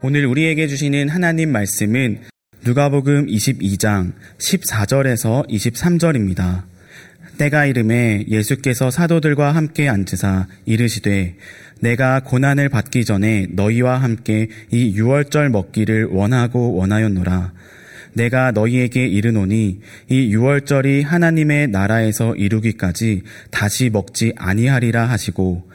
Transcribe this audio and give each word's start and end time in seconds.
오늘 0.00 0.26
우리에게 0.26 0.68
주시는 0.68 1.08
하나님 1.08 1.50
말씀은 1.50 2.20
누가복음 2.64 3.26
22장 3.26 4.12
14절에서 4.38 5.48
23절입니다. 5.48 6.66
때가 7.36 7.66
이름에 7.66 8.24
예수께서 8.28 8.92
사도들과 8.92 9.56
함께 9.56 9.88
앉으사 9.88 10.46
이르시되 10.66 11.34
내가 11.80 12.20
고난을 12.20 12.68
받기 12.68 13.04
전에 13.04 13.48
너희와 13.50 13.98
함께 13.98 14.46
이 14.70 14.94
유월절 14.96 15.50
먹기를 15.50 16.04
원하고 16.12 16.76
원하였노라. 16.76 17.52
내가 18.12 18.52
너희에게 18.52 19.04
이르노니 19.04 19.80
이 20.10 20.32
유월절이 20.32 21.02
하나님의 21.02 21.70
나라에서 21.70 22.36
이루기까지 22.36 23.22
다시 23.50 23.90
먹지 23.90 24.32
아니하리라 24.36 25.06
하시고 25.06 25.68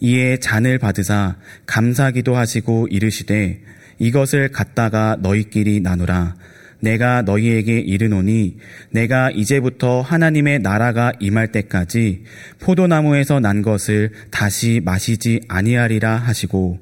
이에 0.00 0.36
잔을 0.38 0.78
받으사 0.78 1.36
감사기도 1.66 2.36
하시고 2.36 2.88
이르시되 2.88 3.60
이것을 3.98 4.48
갖다가 4.50 5.16
너희끼리 5.20 5.80
나누라. 5.80 6.36
내가 6.80 7.22
너희에게 7.22 7.80
이르노니 7.80 8.56
내가 8.90 9.30
이제부터 9.30 10.00
하나님의 10.00 10.60
나라가 10.60 11.12
임할 11.18 11.50
때까지 11.50 12.22
포도나무에서 12.60 13.40
난 13.40 13.62
것을 13.62 14.12
다시 14.30 14.80
마시지 14.84 15.40
아니하리라 15.48 16.16
하시고 16.16 16.78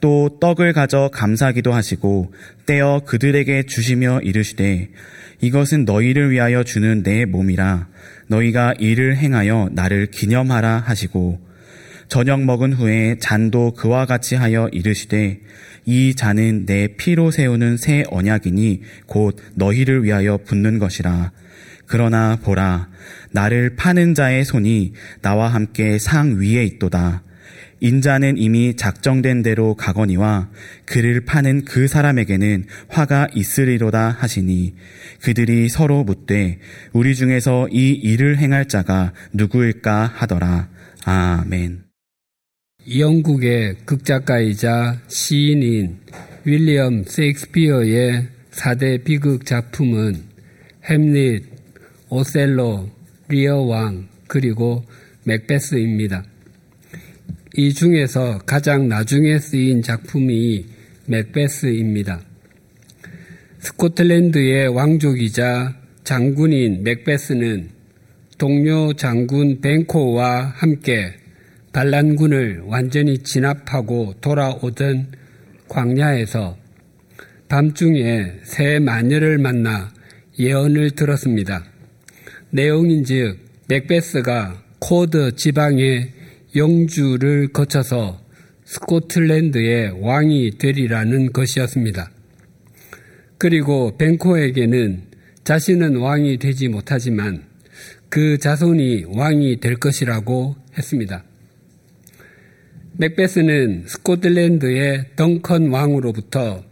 또 0.00 0.38
떡을 0.40 0.72
가져 0.72 1.10
감사기도 1.12 1.72
하시고 1.72 2.32
떼어 2.64 3.02
그들에게 3.04 3.64
주시며 3.64 4.20
이르시되 4.22 4.88
이것은 5.42 5.84
너희를 5.84 6.30
위하여 6.30 6.64
주는 6.64 7.02
내 7.02 7.26
몸이라 7.26 7.88
너희가 8.28 8.74
이를 8.78 9.16
행하여 9.16 9.68
나를 9.72 10.06
기념하라 10.06 10.78
하시고 10.78 11.45
저녁 12.08 12.42
먹은 12.44 12.72
후에 12.72 13.16
잔도 13.18 13.72
그와 13.74 14.06
같이 14.06 14.34
하여 14.34 14.68
이르시되 14.72 15.40
이 15.84 16.14
잔은 16.14 16.66
내 16.66 16.88
피로 16.96 17.30
세우는 17.30 17.76
새 17.76 18.04
언약이니 18.10 18.82
곧 19.06 19.36
너희를 19.54 20.04
위하여 20.04 20.38
붓는 20.38 20.78
것이라. 20.78 21.32
그러나 21.86 22.36
보라, 22.42 22.88
나를 23.30 23.76
파는 23.76 24.14
자의 24.14 24.44
손이 24.44 24.92
나와 25.22 25.48
함께 25.48 25.98
상 25.98 26.40
위에 26.40 26.64
있도다. 26.64 27.22
인자는 27.80 28.38
이미 28.38 28.74
작정된 28.74 29.42
대로 29.42 29.74
가거니와 29.74 30.48
그를 30.86 31.24
파는 31.24 31.64
그 31.64 31.86
사람에게는 31.86 32.64
화가 32.88 33.28
있으리로다 33.34 34.16
하시니 34.18 34.74
그들이 35.22 35.68
서로 35.68 36.02
묻되 36.02 36.58
우리 36.92 37.14
중에서 37.14 37.68
이 37.70 37.90
일을 37.90 38.38
행할 38.38 38.66
자가 38.66 39.12
누구일까 39.32 40.10
하더라. 40.14 40.68
아멘. 41.04 41.85
영국의 42.88 43.78
극작가이자 43.84 45.00
시인인 45.08 45.98
윌리엄 46.44 47.02
세익스피어의 47.02 48.28
4대 48.52 49.02
비극 49.02 49.44
작품은 49.44 50.22
햄릿, 50.84 51.46
오셀로, 52.08 52.88
리어 53.28 53.62
왕, 53.62 54.06
그리고 54.28 54.84
맥베스입니다. 55.24 56.24
이 57.56 57.74
중에서 57.74 58.38
가장 58.46 58.88
나중에 58.88 59.40
쓰인 59.40 59.82
작품이 59.82 60.66
맥베스입니다. 61.06 62.20
스코틀랜드의 63.58 64.68
왕족이자 64.68 65.74
장군인 66.04 66.84
맥베스는 66.84 67.70
동료 68.38 68.92
장군 68.92 69.60
뱅코와 69.60 70.52
함께 70.54 71.25
반란군을 71.76 72.62
완전히 72.64 73.18
진압하고 73.18 74.14
돌아오던 74.22 75.12
광야에서 75.68 76.56
밤중에 77.48 78.32
세 78.44 78.78
마녀를 78.78 79.36
만나 79.36 79.92
예언을 80.38 80.92
들었습니다. 80.92 81.66
내용인즉 82.48 83.40
맥베스가 83.68 84.62
코더 84.78 85.36
지방의 85.36 86.12
영주를 86.56 87.48
거쳐서 87.48 88.24
스코틀랜드의 88.64 90.00
왕이 90.00 90.52
되리라는 90.56 91.34
것이었습니다. 91.34 92.10
그리고 93.36 93.98
벤코에게는 93.98 95.02
자신은 95.44 95.96
왕이 95.96 96.38
되지 96.38 96.68
못하지만 96.68 97.44
그 98.08 98.38
자손이 98.38 99.04
왕이 99.08 99.60
될 99.60 99.76
것이라고 99.76 100.56
했습니다. 100.78 101.22
맥베스는 102.98 103.84
스코틀랜드의 103.86 105.10
덩컨 105.16 105.68
왕으로부터 105.68 106.64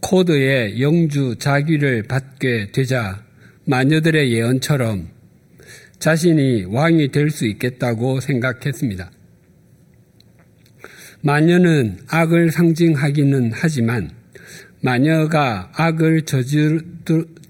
코드의 0.00 0.80
영주 0.80 1.36
자귀를 1.38 2.04
받게 2.04 2.72
되자 2.72 3.22
마녀들의 3.66 4.32
예언처럼 4.32 5.08
자신이 5.98 6.64
왕이 6.64 7.08
될 7.12 7.30
수 7.30 7.46
있겠다고 7.46 8.20
생각했습니다. 8.20 9.10
마녀는 11.20 11.98
악을 12.08 12.52
상징하기는 12.52 13.50
하지만 13.52 14.10
마녀가 14.80 15.70
악을 15.74 16.22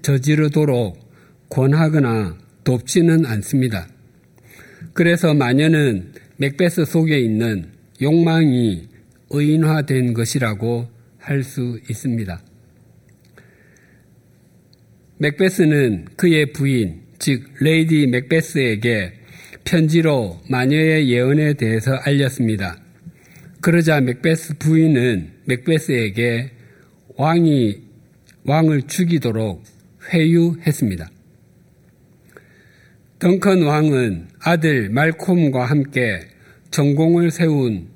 저지르도록 0.01 0.99
권하거나 1.47 2.37
돕지는 2.65 3.25
않습니다. 3.25 3.87
그래서 4.91 5.33
마녀는 5.33 6.11
맥베스 6.41 6.85
속에 6.85 7.19
있는 7.19 7.69
욕망이 8.01 8.89
의인화된 9.29 10.15
것이라고 10.15 10.89
할 11.19 11.43
수 11.43 11.79
있습니다. 11.87 12.41
맥베스는 15.19 16.05
그의 16.15 16.51
부인, 16.51 17.03
즉 17.19 17.43
레이디 17.59 18.07
맥베스에게 18.07 19.13
편지로 19.65 20.41
마녀의 20.49 21.11
예언에 21.11 21.53
대해서 21.53 21.93
알렸습니다. 21.93 22.81
그러자 23.61 24.01
맥베스 24.01 24.57
부인은 24.57 25.33
맥베스에게 25.45 26.49
왕이 27.17 27.83
왕을 28.45 28.87
죽이도록 28.87 29.63
회유했습니다. 30.11 31.07
덩컨 33.19 33.61
왕은 33.61 34.29
아들 34.39 34.89
말콤과 34.89 35.65
함께 35.65 36.30
전공을 36.71 37.31
세운 37.31 37.89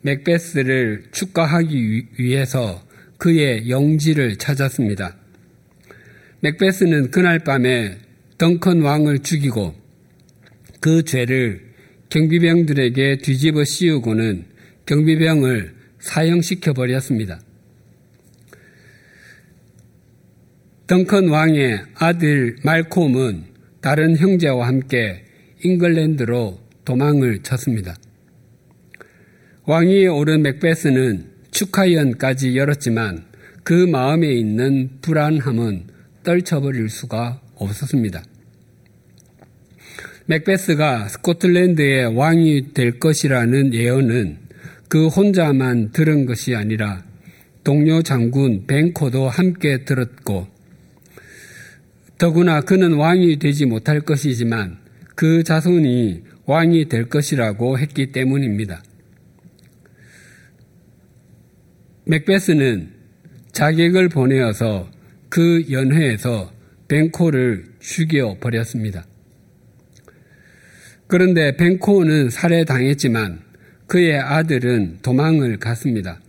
맥베스를 0.00 1.04
축하하기 1.12 2.08
위해서 2.18 2.82
그의 3.18 3.70
영지를 3.70 4.36
찾았습니다. 4.36 5.16
맥베스는 6.40 7.10
그날 7.10 7.38
밤에 7.38 7.98
덩컨 8.36 8.82
왕을 8.82 9.20
죽이고 9.20 9.74
그 10.80 11.02
죄를 11.04 11.62
경비병들에게 12.10 13.18
뒤집어 13.18 13.64
씌우고는 13.64 14.44
경비병을 14.86 15.74
사형시켜 16.00 16.74
버렸습니다. 16.74 17.40
덩컨 20.86 21.28
왕의 21.28 21.82
아들 21.94 22.56
말콤은 22.62 23.44
다른 23.80 24.16
형제와 24.16 24.66
함께 24.66 25.24
잉글랜드로 25.62 26.60
도망을 26.84 27.42
쳤습니다. 27.42 27.96
왕위에 29.66 30.08
오른 30.08 30.42
맥베스는 30.42 31.24
축하연까지 31.50 32.54
열었지만 32.54 33.24
그 33.62 33.72
마음에 33.72 34.30
있는 34.30 34.90
불안함은 35.00 35.84
떨쳐버릴 36.22 36.90
수가 36.90 37.40
없었습니다. 37.54 38.22
맥베스가 40.26 41.08
스코틀랜드의 41.08 42.14
왕이 42.14 42.74
될 42.74 42.98
것이라는 42.98 43.72
예언은 43.72 44.36
그 44.88 45.08
혼자만 45.08 45.92
들은 45.92 46.26
것이 46.26 46.54
아니라 46.54 47.02
동료 47.62 48.02
장군 48.02 48.66
뱅코도 48.66 49.30
함께 49.30 49.84
들었고 49.86 50.46
더구나 52.18 52.60
그는 52.60 52.94
왕이 52.94 53.38
되지 53.38 53.64
못할 53.64 54.02
것이지만 54.02 54.76
그 55.14 55.42
자손이 55.42 56.22
왕이 56.44 56.90
될 56.90 57.08
것이라고 57.08 57.78
했기 57.78 58.12
때문입니다. 58.12 58.82
맥베스는 62.06 62.92
자객을 63.52 64.10
보내어서 64.10 64.90
그 65.30 65.64
연회에서 65.70 66.52
벤코를 66.88 67.64
죽여 67.80 68.36
버렸습니다. 68.40 69.06
그런데 71.06 71.56
벤코는 71.56 72.28
살해당했지만 72.30 73.40
그의 73.86 74.18
아들은 74.18 74.98
도망을 75.02 75.58
갔습니다. 75.58 76.20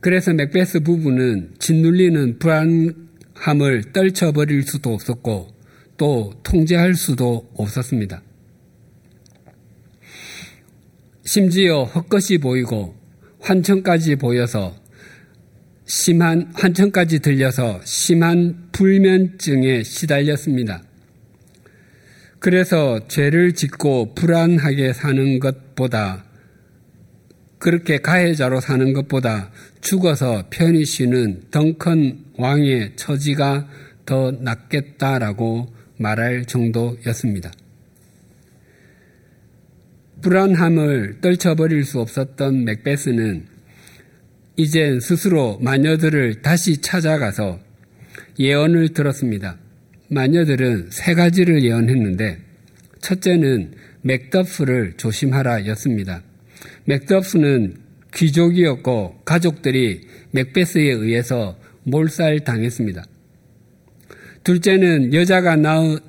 그래서 0.00 0.32
맥베스 0.32 0.80
부부는 0.80 1.54
짓눌리는 1.58 2.38
불안 2.38 3.08
함을 3.34 3.92
떨쳐버릴 3.92 4.62
수도 4.64 4.92
없었고 4.92 5.48
또 5.96 6.32
통제할 6.42 6.94
수도 6.94 7.48
없었습니다. 7.54 8.22
심지어 11.24 11.84
헛것이 11.84 12.38
보이고 12.38 12.97
환청까지 13.40 14.16
보여서 14.16 14.74
심한 15.84 16.50
환청까지 16.54 17.20
들려서 17.20 17.80
심한 17.84 18.68
불면증에 18.72 19.82
시달렸습니다. 19.82 20.82
그래서 22.40 23.00
죄를 23.08 23.54
짓고 23.54 24.14
불안하게 24.14 24.92
사는 24.92 25.40
것보다 25.40 26.24
그렇게 27.58 27.98
가해자로 27.98 28.60
사는 28.60 28.92
것보다 28.92 29.50
죽어서 29.80 30.44
편히 30.50 30.84
쉬는 30.84 31.44
덩컨 31.50 32.26
왕의 32.36 32.92
처지가 32.96 33.68
더 34.06 34.30
낫겠다라고 34.30 35.74
말할 35.96 36.44
정도였습니다. 36.44 37.50
불안함을 40.20 41.20
떨쳐버릴 41.20 41.84
수 41.84 42.00
없었던 42.00 42.64
맥베스는 42.64 43.46
이젠 44.56 44.98
스스로 44.98 45.58
마녀들을 45.60 46.42
다시 46.42 46.80
찾아가서 46.82 47.60
예언을 48.38 48.88
들었습니다. 48.88 49.56
마녀들은 50.08 50.88
세 50.90 51.14
가지를 51.14 51.62
예언했는데 51.62 52.38
첫째는 53.00 53.74
맥더프를 54.02 54.94
조심하라 54.96 55.66
였습니다. 55.68 56.22
맥더프는 56.86 57.76
귀족이었고 58.14 59.20
가족들이 59.24 60.00
맥베스에 60.32 60.90
의해서 60.90 61.56
몰살 61.84 62.40
당했습니다. 62.40 63.04
둘째는 64.42 65.14
여자가 65.14 65.56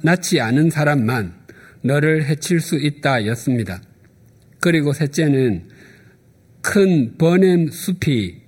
낳지 0.02 0.40
않은 0.40 0.70
사람만 0.72 1.34
너를 1.82 2.26
해칠 2.26 2.60
수 2.60 2.78
있다 2.78 3.26
였습니다. 3.28 3.82
그리고 4.60 4.94
셋째는 4.94 5.70
큰 6.62 7.18
버넴 7.18 7.70
숲이 7.72 8.42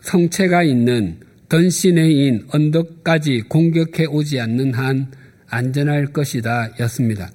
성체가 0.00 0.62
있는 0.62 1.20
던시네인 1.48 2.46
언덕까지 2.50 3.42
공격해 3.48 4.06
오지 4.06 4.40
않는 4.40 4.74
한 4.74 5.10
안전할 5.48 6.06
것이다 6.06 6.74
였습니다. 6.80 7.30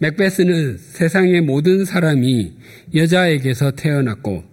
맥베스는 0.00 0.78
세상의 0.78 1.40
모든 1.40 1.84
사람이 1.84 2.52
여자에게서 2.94 3.72
태어났고 3.72 4.44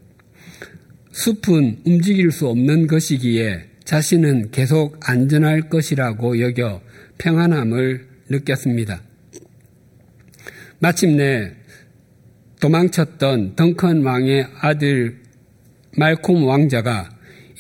숲은 1.12 1.82
움직일 1.86 2.32
수 2.32 2.48
없는 2.48 2.88
것이기에 2.88 3.66
자신은 3.86 4.50
계속 4.52 4.98
안전할 5.08 5.70
것이라고 5.70 6.40
여겨 6.42 6.82
평안함을 7.20 8.08
느꼈습니다. 8.30 9.02
마침내 10.80 11.52
도망쳤던 12.60 13.56
덩컨 13.56 14.04
왕의 14.04 14.48
아들 14.60 15.18
말콤 15.98 16.48
왕자가 16.48 17.10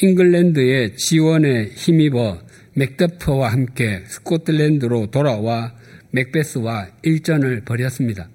잉글랜드의 0.01 0.97
지원에 0.97 1.65
힘입어 1.75 2.41
맥더퍼와 2.73 3.51
함께 3.51 4.03
스코틀랜드로 4.05 5.11
돌아와 5.11 5.73
맥베스와 6.11 6.87
일전을 7.03 7.61
벌였습니다. 7.61 8.29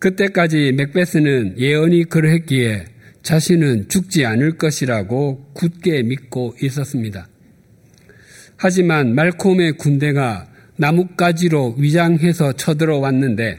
그때까지 0.00 0.72
맥베스는 0.72 1.58
예언이 1.58 2.04
그러했기에 2.04 2.86
자신은 3.22 3.88
죽지 3.88 4.24
않을 4.24 4.56
것이라고 4.56 5.50
굳게 5.52 6.02
믿고 6.02 6.56
있었습니다. 6.62 7.28
하지만 8.56 9.14
말콤의 9.14 9.72
군대가 9.72 10.48
나뭇가지로 10.80 11.74
위장해서 11.76 12.54
쳐들어왔는데 12.54 13.58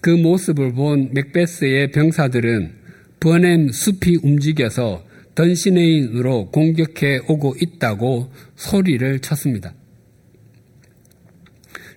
그 0.00 0.08
모습을 0.08 0.72
본 0.72 1.10
맥베스의 1.12 1.90
병사들은 1.92 2.72
버넴 3.20 3.68
숲이 3.70 4.20
움직여서 4.22 5.04
던시네인으로 5.34 6.50
공격해 6.50 7.20
오고 7.28 7.56
있다고 7.60 8.32
소리를 8.54 9.18
쳤습니다. 9.20 9.74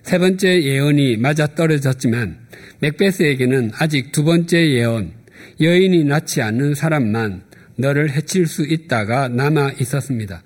세 0.02 0.18
번째 0.18 0.62
예언이 0.62 1.16
맞아 1.16 1.46
떨어졌지만 1.46 2.38
맥베스에게는 2.80 3.70
아직 3.78 4.12
두 4.12 4.24
번째 4.24 4.58
예언, 4.72 5.12
여인이 5.58 6.04
낳지 6.04 6.42
않는 6.42 6.74
사람만 6.74 7.44
너를 7.76 8.10
해칠 8.10 8.46
수 8.46 8.66
있다가 8.66 9.28
남아 9.28 9.72
있었습니다. 9.80 10.42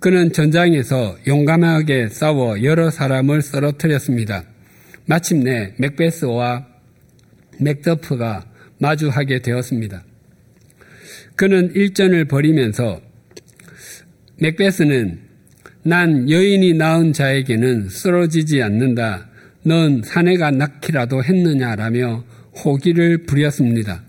그는 0.00 0.32
전장에서 0.32 1.18
용감하게 1.26 2.08
싸워 2.08 2.62
여러 2.62 2.90
사람을 2.90 3.42
쓰러뜨렸습니다. 3.42 4.44
마침내 5.06 5.74
맥베스와 5.78 6.66
맥더프가 7.58 8.46
마주하게 8.78 9.40
되었습니다. 9.40 10.04
그는 11.34 11.72
일전을 11.74 12.26
벌이면서 12.26 13.00
맥베스는 14.40 15.20
난 15.82 16.30
여인이 16.30 16.74
낳은 16.74 17.12
자에게는 17.12 17.88
쓰러지지 17.88 18.62
않는다. 18.62 19.28
넌 19.64 20.02
사내가 20.04 20.52
낳기라도 20.52 21.24
했느냐라며 21.24 22.24
호기를 22.64 23.24
부렸습니다. 23.24 24.02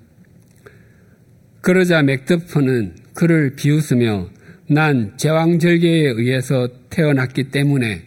그러자 1.62 2.04
맥더프는 2.04 2.96
그를 3.14 3.56
비웃으며 3.56 4.30
난 4.72 5.18
제왕절개에 5.18 6.10
의해서 6.10 6.70
태어났기 6.92 7.46
때문에 7.46 8.04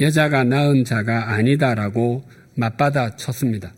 여자가 0.00 0.44
낳은 0.44 0.84
자가 0.84 1.34
아니다라고 1.34 2.24
맞받아 2.54 3.16
쳤습니다. 3.16 3.74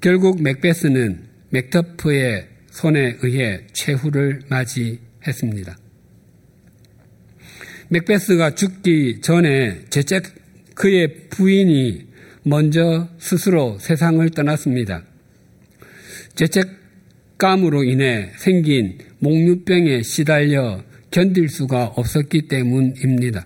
결국 0.00 0.42
맥베스는 0.42 1.22
맥터프의 1.50 2.48
손에 2.70 3.18
의해 3.22 3.60
최후를 3.72 4.40
맞이했습니다. 4.48 5.78
맥베스가 7.90 8.56
죽기 8.56 9.20
전에 9.20 9.84
제책 9.90 10.24
그의 10.74 11.28
부인이 11.28 12.08
먼저 12.42 13.08
스스로 13.18 13.78
세상을 13.78 14.28
떠났습니다. 14.30 15.04
죄책감으로 16.34 17.84
인해 17.84 18.32
생긴 18.36 18.98
목류병에 19.20 20.02
시달려 20.02 20.82
견딜 21.10 21.48
수가 21.48 21.86
없었기 21.96 22.48
때문입니다. 22.48 23.44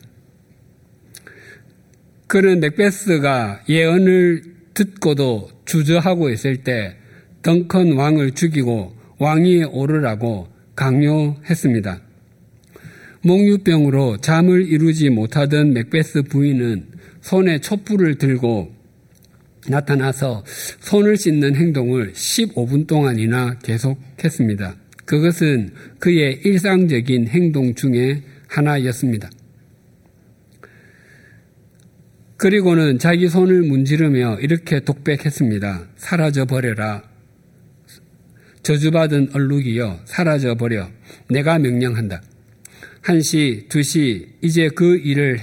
그는 2.27 2.61
맥베스가 2.61 3.65
예언을 3.69 4.43
듣고도 4.75 5.51
주저하고 5.65 6.31
있을 6.31 6.59
때 6.59 6.97
덩컨 7.43 7.93
왕을 7.93 8.33
죽이고 8.33 8.95
왕위에 9.19 9.65
오르라고 9.65 10.49
강요했습니다. 10.75 12.01
목류병으로 13.23 14.19
잠을 14.19 14.67
이루지 14.67 15.11
못하던 15.11 15.73
맥베스 15.73 16.23
부인은 16.23 16.87
손에 17.21 17.61
촛불을 17.61 18.17
들고 18.19 18.75
나타나서 19.69 20.45
손을 20.81 21.17
씻는 21.17 21.57
행동을 21.57 22.13
15분 22.13 22.87
동안이나 22.87 23.59
계속했습니다. 23.61 24.84
그것은 25.05 25.73
그의 25.99 26.41
일상적인 26.45 27.29
행동 27.29 27.75
중에 27.75 28.23
하나였습니다. 28.49 29.31
그리고는 32.37 32.99
자기 32.99 33.29
손을 33.29 33.63
문지르며 33.63 34.39
이렇게 34.41 34.81
독백했습니다. 34.81 35.89
사라져 35.97 36.45
버려라. 36.45 37.03
저주받은 38.63 39.31
얼룩이여 39.35 40.01
사라져 40.05 40.55
버려. 40.55 40.91
내가 41.29 41.59
명령한다. 41.59 42.23
1시, 43.03 43.69
2시, 43.69 44.27
이제 44.43 44.69
그 44.69 44.97
일을 44.97 45.39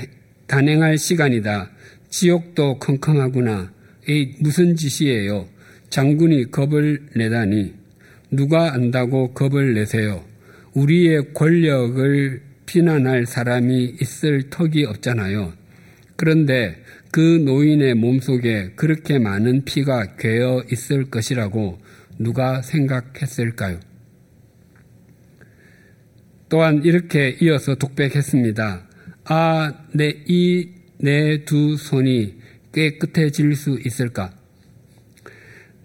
단행할 0.47 0.97
시간이다. 0.97 1.71
지옥도 2.09 2.79
컴컴하구나. 2.79 3.71
이 4.07 4.33
무슨 4.39 4.75
짓이에요? 4.75 5.47
장군이 5.89 6.51
겁을 6.51 7.07
내다니. 7.15 7.80
누가 8.31 8.73
안다고 8.73 9.33
겁을 9.33 9.73
내세요? 9.73 10.23
우리의 10.73 11.33
권력을 11.33 12.41
비난할 12.65 13.25
사람이 13.25 13.97
있을 14.01 14.49
턱이 14.49 14.85
없잖아요. 14.85 15.53
그런데 16.15 16.81
그 17.11 17.19
노인의 17.19 17.95
몸속에 17.95 18.71
그렇게 18.77 19.19
많은 19.19 19.65
피가 19.65 20.15
괴어 20.15 20.63
있을 20.71 21.09
것이라고 21.09 21.79
누가 22.17 22.61
생각했을까요? 22.61 23.79
또한 26.47 26.81
이렇게 26.85 27.37
이어서 27.41 27.75
독백했습니다. 27.75 28.87
아, 29.25 29.73
내, 29.93 30.13
이, 30.27 30.69
내 30.99 31.43
두 31.45 31.75
손이 31.75 32.35
깨끗해질 32.71 33.55
수 33.55 33.77
있을까? 33.85 34.40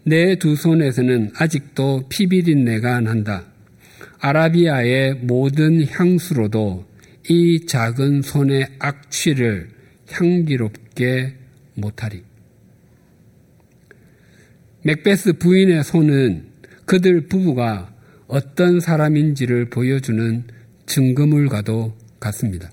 내 0.07 0.35
두 0.37 0.55
손에서는 0.55 1.31
아직도 1.35 2.05
피비린내가 2.07 3.01
난다. 3.01 3.43
아라비아의 4.19 5.15
모든 5.15 5.85
향수로도 5.85 6.85
이 7.29 7.65
작은 7.65 8.21
손의 8.21 8.67
악취를 8.79 9.69
향기롭게 10.09 11.33
못하리. 11.73 12.23
맥베스 14.83 15.33
부인의 15.33 15.83
손은 15.83 16.45
그들 16.85 17.27
부부가 17.27 17.93
어떤 18.27 18.79
사람인지를 18.79 19.69
보여주는 19.69 20.45
증거물과도 20.85 21.97
같습니다. 22.21 22.71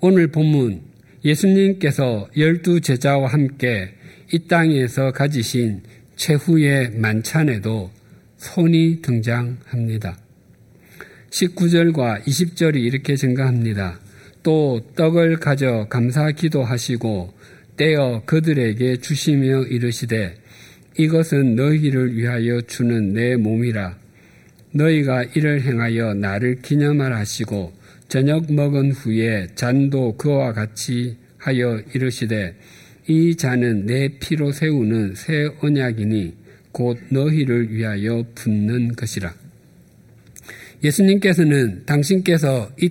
오늘 0.00 0.32
본문 0.32 0.89
예수님께서 1.24 2.28
열두 2.36 2.80
제자와 2.80 3.28
함께 3.28 3.90
이 4.32 4.38
땅에서 4.46 5.12
가지신 5.12 5.82
최후의 6.16 6.92
만찬에도 6.96 7.90
손이 8.36 9.02
등장합니다. 9.02 10.18
19절과 11.30 12.22
20절이 12.24 12.76
이렇게 12.76 13.16
증가합니다. 13.16 14.00
또 14.42 14.80
떡을 14.96 15.38
가져 15.38 15.86
감사 15.90 16.30
기도하시고 16.30 17.34
떼어 17.76 18.22
그들에게 18.24 18.96
주시며 18.96 19.64
이르시되 19.64 20.34
이것은 20.98 21.54
너희를 21.54 22.16
위하여 22.16 22.60
주는 22.62 23.12
내 23.12 23.36
몸이라 23.36 23.96
너희가 24.72 25.24
이를 25.34 25.62
행하여 25.62 26.14
나를 26.14 26.62
기념하라 26.62 27.18
하시고 27.18 27.72
저녁 28.10 28.52
먹은 28.52 28.90
후에 28.90 29.46
잔도 29.54 30.16
그와 30.16 30.52
같이 30.52 31.16
하여 31.38 31.80
이르시되 31.94 32.56
이 33.06 33.36
잔은 33.36 33.86
내 33.86 34.08
피로 34.18 34.50
세우는 34.50 35.14
새 35.14 35.48
언약이니 35.60 36.34
곧 36.72 36.98
너희를 37.10 37.72
위하여 37.72 38.24
붓는 38.34 38.96
것이라. 38.96 39.32
예수님께서는 40.82 41.86
당신께서 41.86 42.72
이 42.82 42.90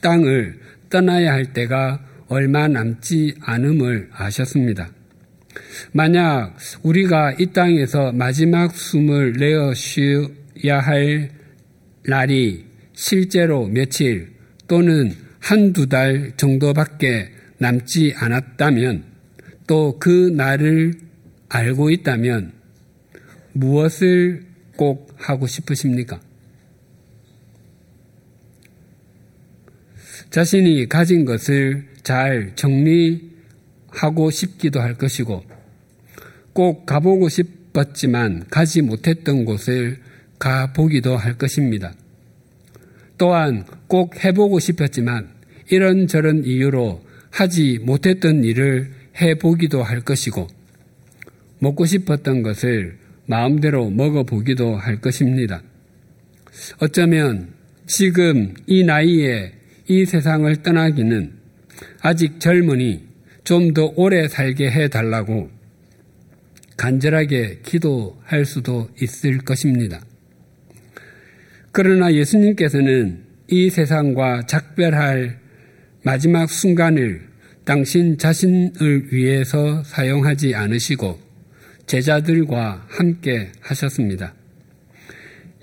땅을 0.00 0.58
떠나야 0.90 1.32
할 1.32 1.52
때가 1.52 2.04
얼마 2.26 2.66
남지 2.66 3.36
않음을 3.40 4.10
아셨습니다. 4.12 4.90
만약 5.92 6.56
우리가 6.82 7.36
이 7.38 7.46
땅에서 7.52 8.10
마지막 8.10 8.74
숨을 8.74 9.34
내어 9.34 9.74
쉬어야 9.74 10.80
할 10.80 11.30
날이 12.02 12.73
실제로 12.94 13.66
며칠 13.66 14.32
또는 14.66 15.14
한두 15.40 15.88
달 15.88 16.32
정도밖에 16.36 17.30
남지 17.58 18.14
않았다면 18.16 19.04
또 19.66 19.98
그 19.98 20.30
날을 20.30 20.94
알고 21.48 21.90
있다면 21.90 22.52
무엇을 23.52 24.44
꼭 24.76 25.14
하고 25.16 25.46
싶으십니까? 25.46 26.20
자신이 30.30 30.88
가진 30.88 31.24
것을 31.24 31.86
잘 32.02 32.54
정리하고 32.56 34.30
싶기도 34.32 34.80
할 34.80 34.94
것이고 34.94 35.44
꼭 36.52 36.86
가보고 36.86 37.28
싶었지만 37.28 38.46
가지 38.50 38.82
못했던 38.82 39.44
곳을 39.44 40.00
가보기도 40.38 41.16
할 41.16 41.38
것입니다. 41.38 41.94
또한 43.18 43.64
꼭 43.86 44.24
해보고 44.24 44.58
싶었지만 44.58 45.28
이런저런 45.70 46.44
이유로 46.44 47.02
하지 47.30 47.78
못했던 47.82 48.44
일을 48.44 48.90
해보기도 49.20 49.82
할 49.82 50.00
것이고 50.00 50.46
먹고 51.58 51.86
싶었던 51.86 52.42
것을 52.42 52.98
마음대로 53.26 53.90
먹어보기도 53.90 54.76
할 54.76 55.00
것입니다. 55.00 55.62
어쩌면 56.78 57.48
지금 57.86 58.54
이 58.66 58.84
나이에 58.84 59.52
이 59.88 60.04
세상을 60.04 60.54
떠나기는 60.62 61.32
아직 62.00 62.40
젊으니 62.40 63.14
좀 63.44 63.74
더 63.74 63.92
오래 63.96 64.26
살게 64.26 64.70
해달라고 64.70 65.50
간절하게 66.76 67.60
기도할 67.62 68.44
수도 68.46 68.88
있을 69.00 69.38
것입니다. 69.38 70.00
그러나 71.76 72.14
예수님께서는 72.14 73.24
이 73.48 73.68
세상과 73.68 74.46
작별할 74.46 75.40
마지막 76.04 76.48
순간을 76.48 77.22
당신 77.64 78.16
자신을 78.16 79.12
위해서 79.12 79.82
사용하지 79.82 80.54
않으시고 80.54 81.18
제자들과 81.86 82.86
함께 82.88 83.50
하셨습니다. 83.60 84.34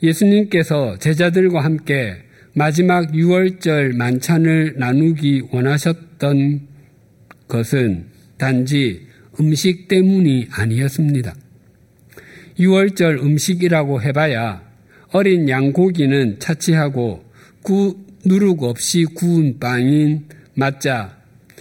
예수님께서 0.04 0.98
제자들과 0.98 1.64
함께 1.64 2.18
마지막 2.56 3.14
6월절 3.14 3.96
만찬을 3.96 4.74
나누기 4.76 5.42
원하셨던 5.50 6.68
것은 7.48 8.08
단지 8.38 9.08
음식 9.40 9.88
때문이 9.88 10.50
아니었습니다. 10.52 11.34
6월절 12.60 13.24
음식이라고 13.24 14.02
해봐야 14.02 14.71
어린 15.12 15.50
양고기는 15.50 16.40
차치하고 16.40 17.24
구, 17.62 17.98
누룩 18.26 18.64
없이 18.64 19.06
구운 19.14 19.60
빵인 19.60 20.26
맛자, 20.54 21.18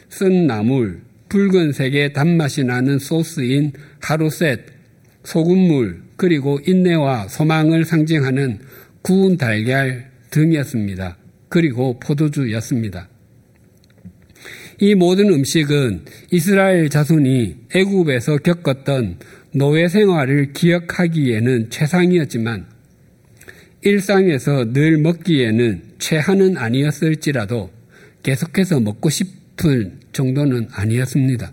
쓴 0.08 0.46
나물, 0.46 1.02
붉은색의 1.28 2.12
단맛이 2.12 2.64
나는 2.64 2.98
소스인 2.98 3.72
하루셋, 4.00 4.60
소금물, 5.24 6.02
그리고 6.16 6.58
인내와 6.66 7.28
소망을 7.28 7.84
상징하는 7.84 8.58
구운 9.02 9.36
달걀 9.36 10.10
등이었습니다. 10.30 11.16
그리고 11.48 11.98
포도주였습니다. 11.98 13.08
이 14.78 14.94
모든 14.94 15.28
음식은 15.28 16.04
이스라엘 16.30 16.88
자손이 16.88 17.56
애굽에서 17.74 18.38
겪었던 18.38 19.18
노예 19.52 19.88
생활을 19.88 20.52
기억하기에는 20.52 21.70
최상이었지만 21.70 22.69
일상에서 23.82 24.72
늘 24.72 24.98
먹기에는 24.98 25.82
최하는 25.98 26.56
아니었을지라도 26.56 27.70
계속해서 28.22 28.80
먹고 28.80 29.08
싶은 29.08 30.00
정도는 30.12 30.68
아니었습니다. 30.70 31.52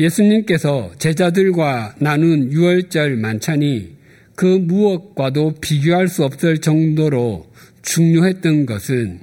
예수님께서 0.00 0.92
제자들과 0.98 1.96
나눈 1.98 2.50
6월절 2.50 3.16
만찬이 3.16 3.96
그 4.34 4.46
무엇과도 4.46 5.54
비교할 5.60 6.08
수 6.08 6.24
없을 6.24 6.58
정도로 6.58 7.46
중요했던 7.82 8.66
것은 8.66 9.20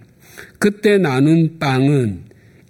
그때 0.60 0.98
나눈 0.98 1.60
빵은 1.60 2.24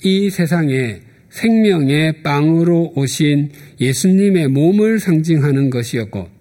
이 0.03 0.29
세상에 0.29 1.01
생명의 1.29 2.21
빵으로 2.21 2.93
오신 2.95 3.51
예수님의 3.79 4.47
몸을 4.49 4.99
상징하는 4.99 5.69
것이었고 5.69 6.34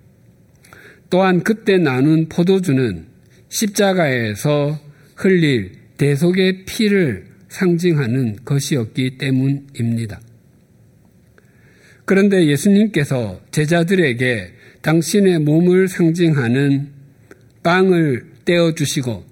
또한 1.14 1.44
그때 1.44 1.78
나눈 1.78 2.28
포도주는 2.28 3.06
십자가에서 3.48 4.80
흘릴 5.14 5.70
대속의 5.96 6.64
피를 6.64 7.26
상징하는 7.50 8.38
것이었기 8.44 9.16
때문입니다. 9.18 10.20
그런데 12.04 12.48
예수님께서 12.48 13.40
제자들에게 13.52 14.54
당신의 14.82 15.38
몸을 15.38 15.86
상징하는 15.86 16.88
빵을 17.62 18.24
떼어주시고 18.44 19.24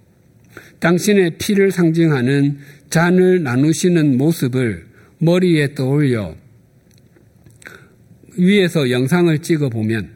당신의 0.79 1.37
피를 1.39 1.73
상징하는 1.73 2.59
잔을 2.91 3.43
나누시는 3.43 4.19
모습을 4.19 4.87
머리에 5.19 5.75
떠올려 5.75 6.37
위에서 8.39 8.89
영상을 8.89 9.37
찍어 9.41 9.69
보면 9.69 10.12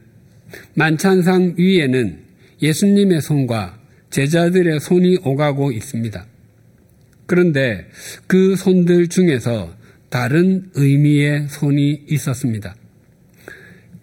만찬상 0.74 1.54
위에는 1.56 2.18
예수님의 2.62 3.20
손과 3.20 3.78
제자들의 4.10 4.80
손이 4.80 5.18
오가고 5.24 5.72
있습니다. 5.72 6.26
그런데 7.26 7.86
그 8.26 8.56
손들 8.56 9.08
중에서 9.08 9.74
다른 10.08 10.70
의미의 10.74 11.48
손이 11.48 12.04
있었습니다. 12.08 12.74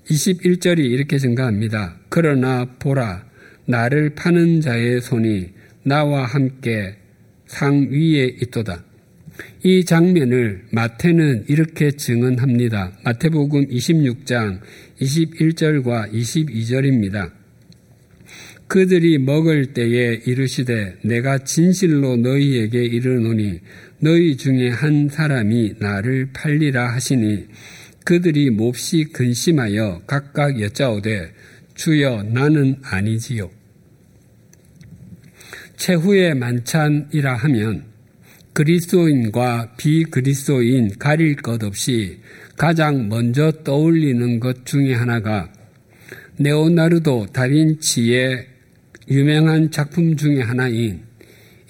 21절이 0.10 0.80
이렇게 0.80 1.18
증가합니다. 1.18 1.98
그러나 2.10 2.66
보라, 2.80 3.26
나를 3.66 4.16
파는 4.16 4.62
자의 4.62 5.00
손이 5.02 5.50
나와 5.84 6.26
함께 6.26 6.98
상 7.48 7.88
위에 7.90 8.26
있도다. 8.42 8.84
이 9.64 9.86
장면을 9.86 10.66
마태는 10.72 11.46
이렇게 11.48 11.92
증언합니다. 11.92 12.92
마태복음 13.04 13.68
26장 13.68 14.60
21절과 15.02 16.12
22절입니다. 16.14 17.32
그들이 18.68 19.20
먹을 19.20 19.74
때에 19.74 20.22
이르시되 20.26 20.98
내가 21.04 21.38
진실로 21.40 22.16
너희에게 22.18 22.84
이르노니 22.84 23.60
너희 24.00 24.36
중에 24.36 24.70
한 24.70 25.10
사람이 25.10 25.76
나를 25.80 26.30
팔리라 26.34 26.94
하시니 26.94 27.48
그들이 28.04 28.50
몹시 28.50 29.06
근심하여 29.14 30.02
각각 30.08 30.60
여짜오되 30.60 31.32
주여 31.76 32.24
나는 32.34 32.78
아니지요. 32.84 33.50
최후의 35.78 36.36
만찬이라 36.36 37.36
하면 37.36 37.93
그리스도인과 38.54 39.74
비그리스도인 39.78 41.00
가릴 41.00 41.36
것 41.36 41.64
없이 41.64 42.20
가장 42.56 43.10
먼저 43.10 43.52
떠올리는 43.64 44.40
것 44.40 44.66
중에 44.66 44.94
하나가 44.94 45.52
네오나르도 46.38 47.28
다빈치의 47.34 48.48
유명한 49.10 49.72
작품 49.72 50.16
중에 50.16 50.42
하나인 50.42 51.02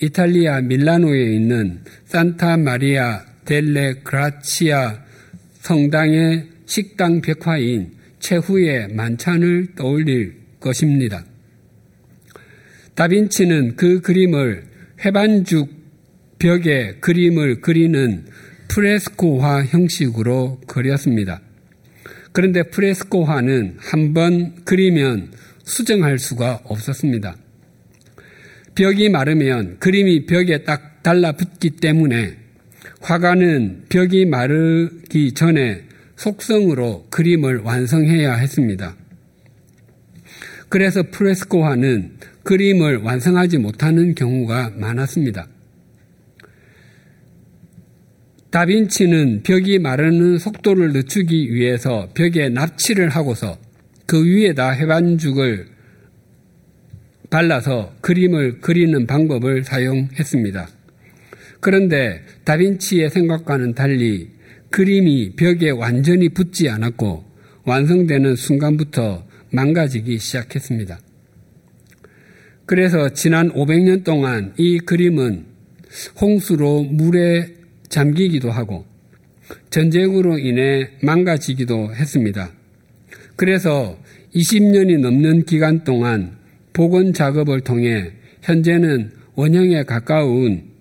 이탈리아 0.01 0.61
밀라노에 0.61 1.35
있는 1.35 1.79
산타 2.05 2.57
마리아 2.57 3.23
델레 3.45 4.01
그라치아 4.03 4.99
성당의 5.61 6.49
식당 6.65 7.21
벽화인 7.21 7.91
최후의 8.19 8.89
만찬을 8.89 9.75
떠올릴 9.75 10.35
것입니다. 10.59 11.25
다빈치는 12.95 13.75
그 13.75 14.01
그림을 14.01 14.63
회반죽 15.03 15.82
벽에 16.43 16.97
그림을 17.00 17.62
그리는 17.62 18.25
프레스코화 18.67 19.63
형식으로 19.63 20.59
그렸습니다. 20.67 21.39
그런데 22.33 22.63
프레스코화는 22.63 23.77
한번 23.79 24.53
그리면 24.65 25.31
수정할 25.63 26.19
수가 26.19 26.59
없었습니다. 26.65 27.38
벽이 28.75 29.07
마르면 29.07 29.77
그림이 29.79 30.25
벽에 30.25 30.65
딱 30.65 31.01
달라붙기 31.01 31.77
때문에 31.77 32.35
화가는 33.00 33.85
벽이 33.88 34.25
마르기 34.25 35.31
전에 35.31 35.83
속성으로 36.17 37.07
그림을 37.09 37.59
완성해야 37.59 38.33
했습니다. 38.33 38.97
그래서 40.67 41.03
프레스코화는 41.09 42.17
그림을 42.43 42.97
완성하지 42.97 43.59
못하는 43.59 44.13
경우가 44.13 44.73
많았습니다. 44.75 45.47
다빈치는 48.53 49.41
벽이 49.41 49.79
마르는 49.79 50.38
속도를 50.38 50.93
늦추기 50.93 51.55
위해서 51.55 52.10
벽에 52.13 52.50
납치를 52.50 53.10
하고서 53.10 53.57
그 54.05 54.24
위에다 54.24 54.69
해반죽을 54.69 55.69
발라서 57.31 57.95
그림을 58.01 58.60
그리는 58.62 59.07
방법을 59.07 59.63
사용했습니다. 59.63 60.69
그런데 61.62 62.22
다빈치의 62.43 63.10
생각과는 63.10 63.74
달리 63.74 64.29
그림이 64.69 65.36
벽에 65.36 65.72
완전히 65.72 66.29
붙지 66.29 66.69
않았고 66.69 67.25
완성되는 67.65 68.36
순간부터 68.36 69.25
망가지기 69.50 70.19
시작했습니다. 70.19 71.00
그래서 72.67 73.10
지난 73.10 73.51
500년 73.51 74.03
동안 74.03 74.53
이 74.57 74.77
그림은 74.77 75.45
홍수로 76.22 76.83
물에 76.83 77.62
잠기기도 77.93 78.50
하고 78.50 78.85
전쟁으로 79.69 80.39
인해 80.39 80.89
망가지기도 81.03 81.93
했습니다. 81.93 82.51
그래서 83.35 84.00
20년이 84.33 85.00
넘는 85.00 85.45
기간 85.45 85.83
동안 85.83 86.38
복원 86.73 87.13
작업을 87.13 87.62
통해 87.62 88.12
현재는 88.41 89.12
원형에 89.35 89.83
가까운 89.83 90.71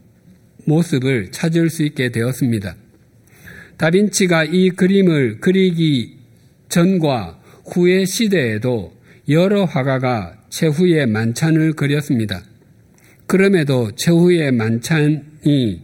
모습을 0.64 1.30
찾을 1.30 1.68
수 1.68 1.82
있게 1.82 2.10
되었습니다. 2.10 2.76
다빈치가 3.76 4.44
이 4.44 4.70
그림을 4.70 5.40
그리기 5.40 6.16
전과 6.70 7.40
후의 7.66 8.06
시대에도 8.06 8.94
여러 9.28 9.64
화가가 9.64 10.44
최후의 10.48 11.06
만찬을 11.08 11.74
그렸습니다. 11.74 12.42
그럼에도 13.26 13.90
최후의 13.96 14.52
만찬이 14.52 15.82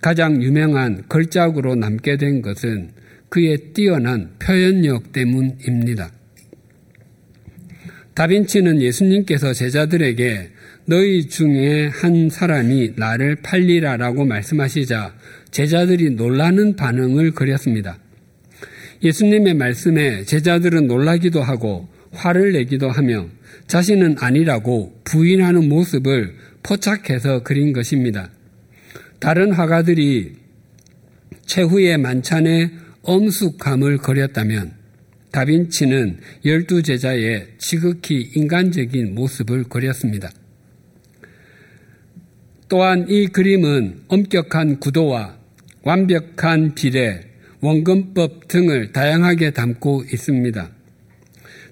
가장 0.00 0.42
유명한 0.42 1.04
걸작으로 1.08 1.74
남게 1.74 2.16
된 2.16 2.42
것은 2.42 2.90
그의 3.28 3.72
뛰어난 3.74 4.30
표현력 4.38 5.12
때문입니다. 5.12 6.10
다빈치는 8.14 8.82
예수님께서 8.82 9.52
제자들에게 9.52 10.50
너희 10.86 11.28
중에 11.28 11.86
한 11.86 12.28
사람이 12.28 12.94
나를 12.96 13.36
팔리라 13.36 13.96
라고 13.96 14.24
말씀하시자 14.24 15.14
제자들이 15.50 16.10
놀라는 16.10 16.76
반응을 16.76 17.32
그렸습니다. 17.32 17.98
예수님의 19.02 19.54
말씀에 19.54 20.24
제자들은 20.24 20.86
놀라기도 20.86 21.42
하고 21.42 21.88
화를 22.12 22.52
내기도 22.52 22.90
하며 22.90 23.28
자신은 23.66 24.16
아니라고 24.18 25.00
부인하는 25.04 25.68
모습을 25.68 26.34
포착해서 26.62 27.42
그린 27.42 27.72
것입니다. 27.72 28.30
다른 29.20 29.52
화가들이 29.52 30.32
최후의 31.44 31.98
만찬에 31.98 32.70
엄숙함을 33.02 33.98
그렸다면 33.98 34.72
다빈치는 35.30 36.18
열두 36.44 36.82
제자의 36.82 37.48
지극히 37.58 38.30
인간적인 38.34 39.14
모습을 39.14 39.64
그렸습니다. 39.64 40.30
또한 42.68 43.06
이 43.08 43.26
그림은 43.26 44.02
엄격한 44.08 44.80
구도와 44.80 45.36
완벽한 45.82 46.74
비례, 46.74 47.26
원근법 47.60 48.48
등을 48.48 48.92
다양하게 48.92 49.50
담고 49.50 50.04
있습니다. 50.12 50.70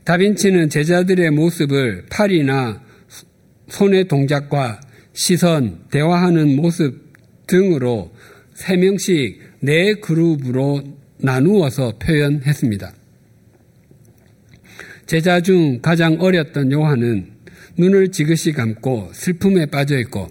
다빈치는 0.04 0.68
제자들의 0.70 1.30
모습을 1.30 2.06
팔이나 2.10 2.82
손의 3.68 4.08
동작과 4.08 4.80
시선, 5.12 5.84
대화하는 5.90 6.56
모습 6.56 7.07
등으로 7.48 8.12
세 8.54 8.76
명씩 8.76 9.40
네 9.60 9.94
그룹으로 9.94 10.82
나누어서 11.18 11.98
표현했습니다. 11.98 12.92
제자 15.06 15.40
중 15.40 15.80
가장 15.80 16.20
어렸던 16.20 16.70
요한은 16.70 17.30
눈을 17.76 18.12
지그시 18.12 18.52
감고 18.52 19.10
슬픔에 19.12 19.66
빠져 19.66 19.98
있고 19.98 20.28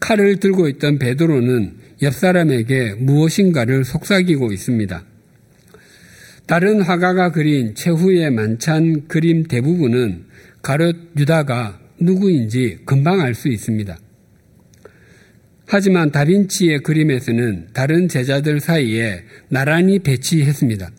칼을 0.00 0.36
들고 0.36 0.68
있던 0.68 0.98
베드로는 0.98 1.76
옆 2.02 2.14
사람에게 2.14 2.94
무엇인가를 2.94 3.84
속삭이고 3.84 4.52
있습니다. 4.52 5.04
다른 6.46 6.80
화가가 6.80 7.32
그린 7.32 7.74
최후의 7.74 8.30
만찬 8.30 9.08
그림 9.08 9.44
대부분은 9.44 10.24
가롯 10.62 10.96
유다가 11.18 11.80
누구인지 12.00 12.78
금방 12.86 13.20
알 13.20 13.34
수 13.34 13.48
있습니다. 13.48 13.98
하지만 15.70 16.10
다빈치의 16.10 16.78
그림에서는 16.78 17.68
다른 17.74 18.08
제자들 18.08 18.58
사이에 18.58 19.22
나란히 19.50 19.98
배치했습니다. 19.98 20.90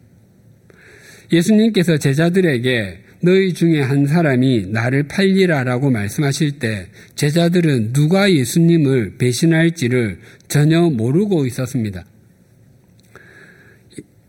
예수님께서 1.34 1.98
제자들에게 1.98 3.00
너희 3.22 3.54
중에 3.54 3.82
한 3.82 4.06
사람이 4.06 4.68
나를 4.68 5.04
팔리라라고 5.08 5.90
말씀하실 5.90 6.60
때 6.60 6.86
제자들은 7.16 7.94
누가 7.94 8.32
예수님을 8.32 9.18
배신할지를 9.18 10.20
전혀 10.48 10.82
모르고 10.82 11.48
있었습니다. 11.48 12.06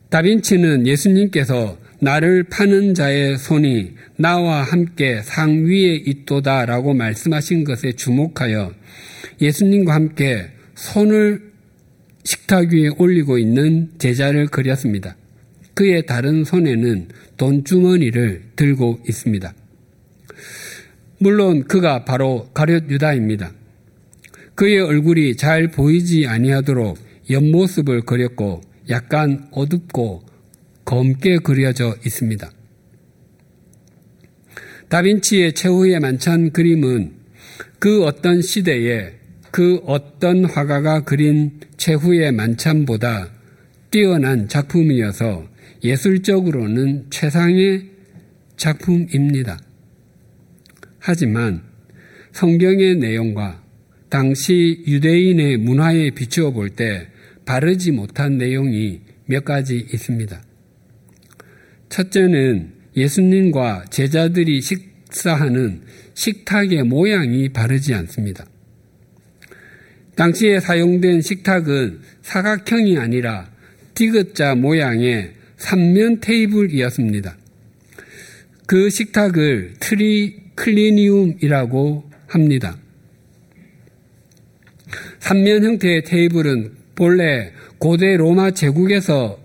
다빈치는 0.09 0.87
예수님께서 0.87 1.79
나를 2.03 2.45
파는 2.45 2.95
자의 2.95 3.37
손이 3.37 3.93
나와 4.17 4.63
함께 4.63 5.21
상 5.23 5.67
위에 5.67 5.97
있도다 5.97 6.65
라고 6.65 6.95
말씀하신 6.95 7.65
것에 7.65 7.93
주목하여 7.93 8.73
예수님과 9.41 9.95
함께 9.95 10.51
손을 10.75 11.51
식탁 12.25 12.73
위에 12.73 12.89
올리고 12.97 13.39
있는 13.39 13.91
제자를 13.99 14.47
그렸습니다. 14.47 15.17
그의 15.75 16.07
다른 16.07 16.45
손에는 16.45 17.09
돈주머니를 17.37 18.43
들고 18.57 19.01
있습니다. 19.09 19.55
물론 21.19 21.65
그가 21.65 22.05
바로 22.05 22.49
가룟 22.55 22.91
유다입니다. 22.91 23.53
그의 24.55 24.81
얼굴이 24.81 25.37
잘 25.37 25.69
보이지 25.69 26.27
아니하도록 26.27 26.99
옆모습을 27.31 28.03
그렸고 28.03 28.63
약간 28.89 29.49
어둡고 29.53 30.30
검게 30.91 31.39
그려져 31.39 31.95
있습니다. 32.05 32.51
다빈치의 34.89 35.53
최후의 35.53 36.01
만찬 36.01 36.51
그림은 36.51 37.13
그 37.79 38.03
어떤 38.03 38.43
시대에 38.43 39.13
그 39.53 39.81
어떤 39.85 40.45
화가가 40.45 41.05
그린 41.05 41.61
최후의 41.77 42.33
만찬보다 42.33 43.31
뛰어난 43.93 44.49
작품이어서 44.49 45.47
예술적으로는 45.85 47.07
최상의 47.11 47.89
작품입니다. 48.57 49.61
하지만 50.99 51.63
성경의 52.33 52.97
내용과 52.97 53.63
당시 54.09 54.83
유대인의 54.89 55.59
문화에 55.59 56.11
비추어 56.11 56.51
볼 56.51 56.71
때 56.71 57.07
바르지 57.45 57.93
못한 57.93 58.39
내용이 58.39 59.03
몇 59.27 59.45
가지 59.45 59.77
있습니다. 59.77 60.50
첫째는 61.91 62.73
예수님과 62.97 63.85
제자들이 63.91 64.61
식사하는 64.63 65.83
식탁의 66.15 66.85
모양이 66.85 67.49
바르지 67.51 67.95
않습니다. 67.95 68.47
당시에 70.17 70.61
사용된 70.61 71.21
식탁은 71.21 72.01
사각형이 72.23 72.99
아니라 72.99 73.51
디귿자 73.95 74.55
모양의 74.55 75.35
삼면 75.57 76.21
테이블이었습니다. 76.21 77.37
그 78.67 78.89
식탁을 78.89 79.75
triclinium이라고 79.81 82.11
합니다. 82.27 82.77
삼면 85.21 85.65
형태의 85.65 86.05
테이블은 86.05 86.73
본래 86.95 87.53
고대 87.79 88.17
로마 88.17 88.51
제국에서 88.53 89.41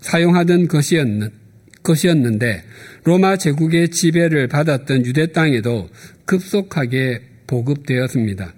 사용하던 0.00 0.68
것이었는데, 0.68 2.62
로마 3.04 3.36
제국의 3.36 3.88
지배를 3.90 4.48
받았던 4.48 5.04
유대 5.04 5.32
땅에도 5.32 5.88
급속하게 6.24 7.22
보급되었습니다. 7.46 8.54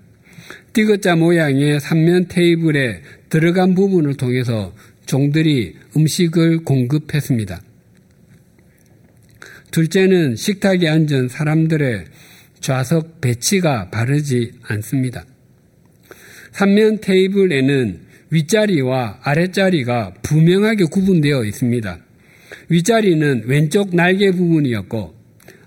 디귿자 0.73 1.17
모양의 1.17 1.81
삼면 1.81 2.29
테이블에 2.29 3.03
들어간 3.29 3.75
부분을 3.75 4.17
통해서 4.17 4.75
종들이 5.07 5.77
음식을 5.97 6.65
공급했습니다. 6.65 7.61
둘째는 9.71 10.37
식탁에 10.37 10.89
앉은 10.89 11.29
사람들의 11.29 12.05
좌석 12.61 13.21
배치가 13.21 13.91
바르지 13.91 14.53
않습니다. 14.63 15.25
삼면 16.53 17.01
테이블에는 17.01 18.01
윗자리와 18.31 19.21
아랫자리가 19.23 20.15
분명하게 20.23 20.85
구분되어 20.85 21.45
있습니다. 21.45 22.04
윗자리는 22.69 23.45
왼쪽 23.47 23.95
날개 23.95 24.31
부분이었고 24.31 25.15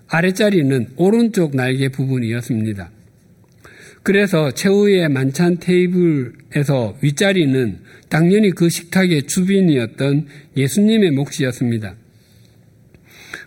아랫자리는 0.08 0.88
오른쪽 0.96 1.54
날개 1.54 1.88
부분이었습니다. 1.88 2.90
그래서 4.02 4.50
최후의 4.52 5.08
만찬 5.10 5.58
테이블에서 5.58 6.96
윗자리는 7.02 7.78
당연히 8.08 8.50
그 8.50 8.68
식탁의 8.70 9.24
주빈이었던 9.24 10.26
예수님의 10.56 11.10
몫이었습니다. 11.10 11.94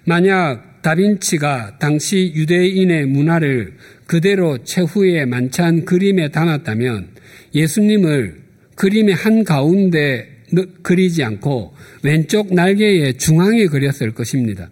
만약 0.06 0.82
다빈치가 0.82 1.78
당시 1.80 2.32
유대인의 2.36 3.06
문화를 3.08 3.74
그대로 4.06 4.64
최후의 4.64 5.26
만찬 5.26 5.86
그림에 5.86 6.30
담았다면 6.30 7.10
예수님을 7.56 8.42
그림의 8.76 9.16
한 9.16 9.44
가운데 9.44 10.41
그리지 10.82 11.24
않고 11.24 11.74
왼쪽 12.04 12.54
날개의 12.54 13.18
중앙에 13.18 13.66
그렸을 13.68 14.14
것입니다. 14.14 14.70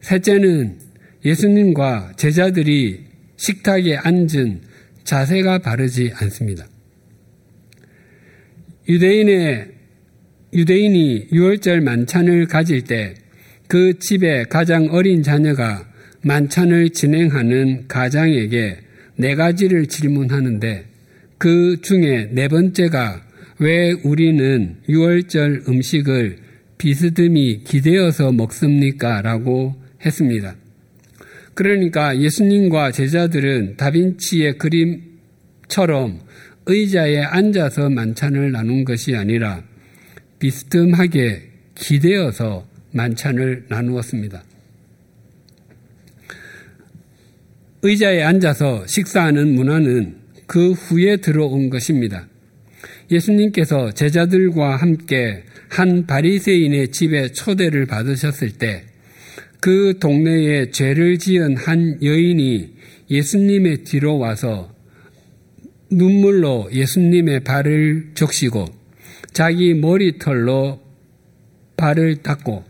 셋째는 0.00 0.78
예수님과 1.24 2.12
제자들이 2.16 3.04
식탁에 3.36 3.96
앉은 3.96 4.60
자세가 5.04 5.58
바르지 5.58 6.12
않습니다. 6.14 6.66
유대인의 8.88 9.72
유대인이 10.54 11.28
유월절 11.32 11.80
만찬을 11.80 12.46
가질 12.46 12.82
때 12.84 13.14
그 13.68 13.98
집에 13.98 14.44
가장 14.44 14.88
어린 14.90 15.22
자녀가 15.22 15.88
만찬을 16.22 16.90
진행하는 16.90 17.88
가장에게 17.88 18.78
네 19.16 19.34
가지를 19.34 19.86
질문하는데 19.86 20.84
그 21.38 21.80
중에 21.82 22.28
네 22.32 22.48
번째가 22.48 23.25
왜 23.58 23.92
우리는 24.04 24.76
유월절 24.88 25.64
음식을 25.66 26.38
비스듬히 26.76 27.64
기대어서 27.64 28.32
먹습니까? 28.32 29.22
라고 29.22 29.74
했습니다. 30.04 30.56
그러니까 31.54 32.18
예수님과 32.18 32.92
제자들은 32.92 33.76
다빈치의 33.78 34.58
그림처럼 34.58 36.20
의자에 36.66 37.22
앉아서 37.22 37.88
만찬을 37.88 38.52
나눈 38.52 38.84
것이 38.84 39.16
아니라 39.16 39.62
비스듬하게 40.38 41.48
기대어서 41.74 42.66
만찬을 42.92 43.66
나누었습니다. 43.68 44.42
의자에 47.82 48.22
앉아서 48.22 48.86
식사하는 48.86 49.54
문화는 49.54 50.16
그 50.46 50.72
후에 50.72 51.16
들어온 51.18 51.70
것입니다. 51.70 52.28
예수님께서 53.10 53.92
제자들과 53.92 54.76
함께 54.76 55.44
한 55.68 56.06
바리새인의 56.06 56.88
집에 56.88 57.28
초대를 57.32 57.86
받으셨을 57.86 58.52
때 58.52 58.84
그 59.66 59.98
동네에 59.98 60.70
죄를 60.70 61.18
지은 61.18 61.56
한 61.56 61.98
여인이 62.00 62.74
예수님의 63.10 63.84
뒤로 63.84 64.16
와서 64.16 64.72
눈물로 65.90 66.68
예수님의 66.72 67.40
발을 67.40 68.10
적시고 68.14 68.66
자기 69.32 69.74
머리털로 69.74 70.80
발을 71.76 72.22
닦고 72.22 72.64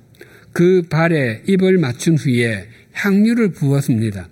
그 0.53 0.83
발에 0.89 1.43
입을 1.47 1.77
맞춘 1.77 2.17
후에 2.17 2.67
향유를 2.93 3.53
부었습니다. 3.53 4.31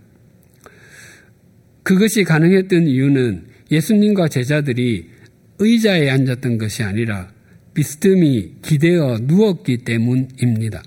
그것이 1.82 2.24
가능했던 2.24 2.86
이유는 2.86 3.44
예수님과 3.70 4.28
제자들이 4.28 5.10
의자에 5.58 6.10
앉았던 6.10 6.58
것이 6.58 6.82
아니라 6.82 7.32
비스듬히 7.74 8.54
기대어 8.62 9.18
누웠기 9.22 9.78
때문입니다. 9.78 10.82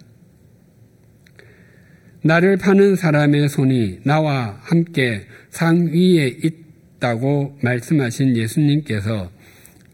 나를 2.23 2.57
파는 2.57 2.95
사람의 2.95 3.49
손이 3.49 3.99
나와 4.03 4.59
함께 4.61 5.25
상 5.49 5.87
위에 5.87 6.37
있다고 6.43 7.57
말씀하신 7.61 8.35
예수님께서 8.35 9.31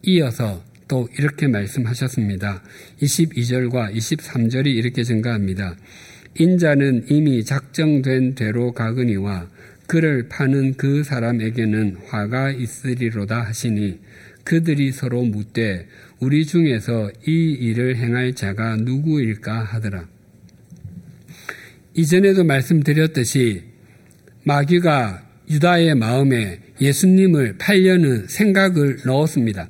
이어서 0.03 0.63
또 0.88 1.07
이렇게 1.17 1.47
말씀하셨습니다. 1.47 2.63
22절과 3.01 3.95
23절이 3.95 4.67
이렇게 4.67 5.03
증가합니다. 5.03 5.75
인자는 6.39 7.05
이미 7.09 7.43
작정된 7.43 8.36
대로 8.36 8.71
가거니와 8.71 9.47
그를 9.88 10.27
파는 10.29 10.75
그 10.75 11.03
사람에게는 11.03 11.97
화가 12.07 12.51
있으리로다 12.51 13.41
하시니 13.41 13.99
그들이 14.43 14.91
서로 14.91 15.23
묻되 15.23 15.88
우리 16.19 16.45
중에서 16.45 17.12
이 17.25 17.51
일을 17.51 17.97
행할 17.97 18.34
자가 18.34 18.77
누구일까 18.77 19.63
하더라. 19.63 20.08
이전에도 21.93 22.43
말씀드렸듯이 22.43 23.63
마귀가 24.43 25.23
유다의 25.49 25.95
마음에 25.95 26.60
예수님을 26.82 27.58
팔려는 27.58 28.27
생각을 28.27 28.99
넣었습니다. 29.06 29.69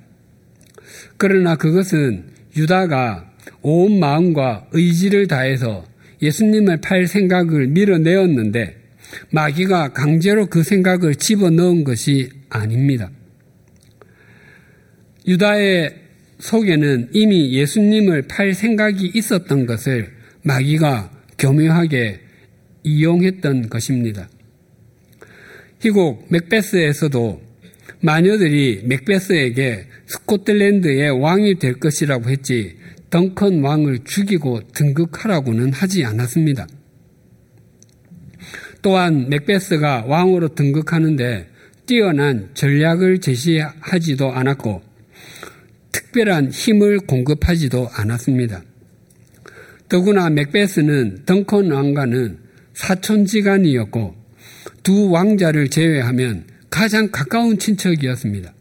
그러나 1.17 1.55
그것은 1.55 2.25
유다가 2.55 3.31
온 3.61 3.99
마음과 3.99 4.67
의지를 4.71 5.27
다해서 5.27 5.85
예수님을 6.21 6.81
팔 6.81 7.07
생각을 7.07 7.67
밀어내었는데 7.67 8.77
마귀가 9.31 9.93
강제로 9.93 10.47
그 10.47 10.63
생각을 10.63 11.15
집어넣은 11.15 11.83
것이 11.83 12.29
아닙니다. 12.49 13.09
유다의 15.27 15.95
속에는 16.39 17.09
이미 17.13 17.53
예수님을 17.53 18.23
팔 18.23 18.53
생각이 18.53 19.11
있었던 19.13 19.65
것을 19.65 20.11
마귀가 20.43 21.11
교묘하게 21.39 22.19
이용했던 22.83 23.69
것입니다. 23.69 24.29
희곡 25.79 26.27
맥베스에서도 26.29 27.41
마녀들이 28.01 28.83
맥베스에게 28.85 29.85
스코틀랜드의 30.05 31.21
왕이 31.21 31.59
될 31.59 31.79
것이라고 31.79 32.29
했지 32.29 32.75
덩컨 33.09 33.61
왕을 33.61 33.99
죽이고 34.03 34.67
등극하라고는 34.73 35.71
하지 35.71 36.03
않았습니다. 36.03 36.67
또한 38.81 39.29
맥베스가 39.29 40.05
왕으로 40.07 40.49
등극하는데 40.55 41.47
뛰어난 41.85 42.49
전략을 42.53 43.19
제시하지도 43.19 44.31
않았고 44.31 44.81
특별한 46.13 46.51
힘을 46.51 46.99
공급하지도 46.99 47.89
않았습니다. 47.91 48.63
더구나 49.89 50.29
맥베스는 50.29 51.23
덩컨 51.25 51.71
왕과는 51.71 52.37
사촌지간이었고 52.73 54.15
두 54.83 55.09
왕자를 55.09 55.69
제외하면 55.69 56.45
가장 56.69 57.09
가까운 57.11 57.57
친척이었습니다. 57.57 58.53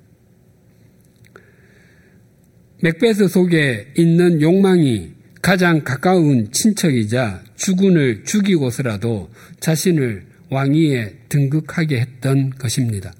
맥베스 2.80 3.28
속에 3.28 3.92
있는 3.96 4.40
욕망이 4.40 5.12
가장 5.42 5.84
가까운 5.84 6.50
친척이자 6.52 7.42
주군을 7.56 8.24
죽이고서라도 8.24 9.30
자신을 9.60 10.24
왕위에 10.50 11.18
등극하게 11.28 12.00
했던 12.00 12.50
것입니다. 12.50 13.12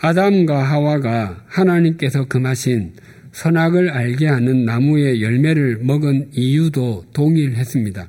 아담과 0.00 0.62
하와가 0.62 1.44
하나님께서 1.48 2.26
금하신 2.26 2.92
선악을 3.32 3.90
알게 3.90 4.26
하는 4.26 4.64
나무의 4.64 5.22
열매를 5.22 5.78
먹은 5.82 6.30
이유도 6.32 7.04
동일했습니다. 7.12 8.08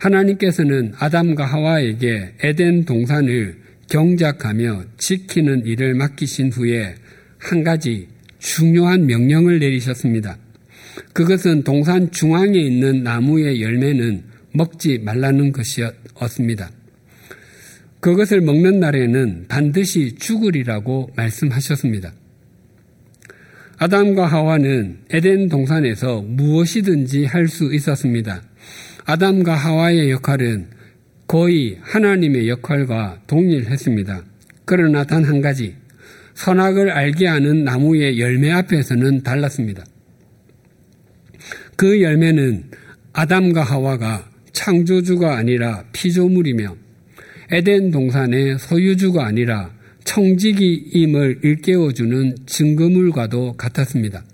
하나님께서는 0.00 0.92
아담과 0.98 1.44
하와에게 1.46 2.34
에덴 2.42 2.84
동산을 2.84 3.58
경작하며 3.90 4.84
지키는 4.98 5.66
일을 5.66 5.94
맡기신 5.94 6.50
후에 6.50 6.94
한 7.38 7.62
가지 7.62 8.08
중요한 8.38 9.06
명령을 9.06 9.58
내리셨습니다. 9.58 10.38
그것은 11.12 11.62
동산 11.64 12.10
중앙에 12.10 12.58
있는 12.58 13.02
나무의 13.02 13.62
열매는 13.62 14.22
먹지 14.52 14.98
말라는 14.98 15.52
것이었습니다. 15.52 16.70
그것을 18.04 18.42
먹는 18.42 18.80
날에는 18.80 19.46
반드시 19.48 20.14
죽으리라고 20.16 21.08
말씀하셨습니다. 21.16 22.12
아담과 23.78 24.26
하와는 24.26 24.98
에덴 25.08 25.48
동산에서 25.48 26.20
무엇이든지 26.20 27.24
할 27.24 27.48
수 27.48 27.72
있었습니다. 27.72 28.42
아담과 29.06 29.54
하와의 29.54 30.10
역할은 30.10 30.66
거의 31.26 31.78
하나님의 31.80 32.50
역할과 32.50 33.22
동일했습니다. 33.26 34.22
그러나 34.66 35.04
단 35.04 35.24
한 35.24 35.40
가지, 35.40 35.74
선악을 36.34 36.90
알게 36.90 37.26
하는 37.26 37.64
나무의 37.64 38.20
열매 38.20 38.50
앞에서는 38.50 39.22
달랐습니다. 39.22 39.82
그 41.76 42.02
열매는 42.02 42.64
아담과 43.14 43.62
하와가 43.62 44.30
창조주가 44.52 45.38
아니라 45.38 45.84
피조물이며 45.94 46.83
에덴 47.50 47.90
동산의 47.90 48.58
소유주가 48.58 49.26
아니라 49.26 49.70
청지기임을 50.04 51.40
일깨워주는 51.42 52.36
증거물과도 52.46 53.54
같았습니다. 53.56 54.24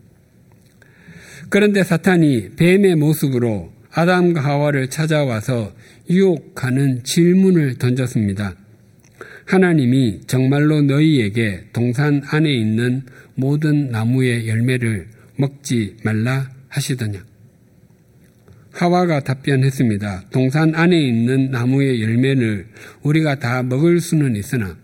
그런데 1.48 1.82
사탄이 1.82 2.50
뱀의 2.56 2.96
모습으로 2.96 3.72
아담과 3.92 4.40
하와를 4.40 4.88
찾아와서 4.88 5.72
유혹하는 6.08 7.02
질문을 7.02 7.78
던졌습니다. 7.78 8.54
하나님이 9.46 10.20
정말로 10.26 10.82
너희에게 10.82 11.64
동산 11.72 12.22
안에 12.24 12.52
있는 12.52 13.02
모든 13.34 13.90
나무의 13.90 14.48
열매를 14.48 15.08
먹지 15.36 15.96
말라 16.04 16.50
하시더냐? 16.68 17.29
하와가 18.72 19.20
답변했습니다. 19.20 20.24
동산 20.30 20.74
안에 20.74 20.96
있는 21.00 21.50
나무의 21.50 22.02
열매를 22.02 22.66
우리가 23.02 23.36
다 23.38 23.62
먹을 23.62 24.00
수는 24.00 24.36
있으나 24.36 24.76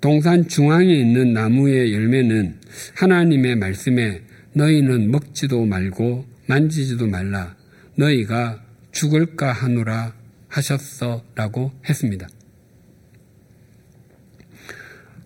동산 0.00 0.46
중앙에 0.48 0.92
있는 0.92 1.32
나무의 1.32 1.94
열매는 1.94 2.60
하나님의 2.96 3.56
말씀에 3.56 4.22
너희는 4.52 5.10
먹지도 5.10 5.64
말고 5.64 6.26
만지지도 6.46 7.06
말라. 7.06 7.56
너희가 7.96 8.62
죽을까 8.92 9.52
하노라 9.52 10.14
하셨어라고 10.48 11.72
했습니다. 11.88 12.28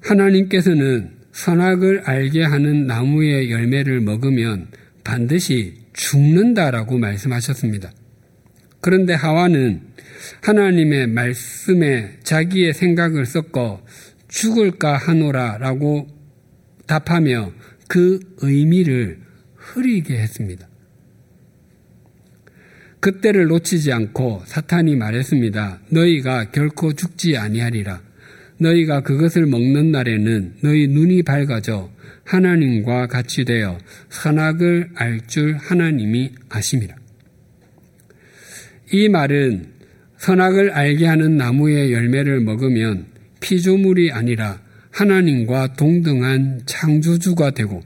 하나님께서는 0.01 1.11
선악을 1.33 2.03
알게 2.05 2.43
하는 2.45 2.87
나무의 2.87 3.51
열매를 3.51 4.01
먹으면 4.01 4.69
반드시 5.05 5.75
죽는다라고 5.99 6.97
말씀하셨습니다. 6.97 7.93
그런데 8.81 9.15
하와는 9.15 9.83
하나님의 10.43 11.09
말씀에 11.09 12.19
자기의 12.23 12.73
생각을 12.73 13.27
섞어 13.27 13.83
죽을까 14.29 14.97
하노라 14.97 15.59
라고 15.59 16.07
답하며 16.87 17.53
그 17.89 18.21
의미를 18.39 19.19
흐리게 19.57 20.17
했습니다. 20.19 20.69
그때를 23.01 23.47
놓치지 23.47 23.93
않고 23.93 24.43
사탄이 24.47 24.97
말했습니다. 24.97 25.81
너희가 25.91 26.51
결코 26.51 26.93
죽지 26.93 27.37
아니하리라. 27.37 28.03
너희가 28.61 29.03
그것을 29.03 29.47
먹는 29.47 29.93
날에는 29.93 30.55
너희 30.63 30.87
눈이 30.89 31.23
밝아져 31.25 31.91
하나님과 32.29 33.07
같이 33.07 33.45
되어 33.45 33.79
선악을 34.11 34.91
알 34.95 35.27
줄 35.27 35.57
하나님이 35.57 36.33
아심이라. 36.51 36.95
이 38.93 39.09
말은 39.09 39.73
선악을 40.19 40.73
알게 40.73 41.07
하는 41.07 41.37
나무의 41.37 41.93
열매를 41.93 42.41
먹으면 42.41 43.07
피조물이 43.41 44.12
아니라 44.12 44.61
하나님과 44.91 45.75
동등한 45.75 46.62
창조주가 46.67 47.53
되고 47.53 47.83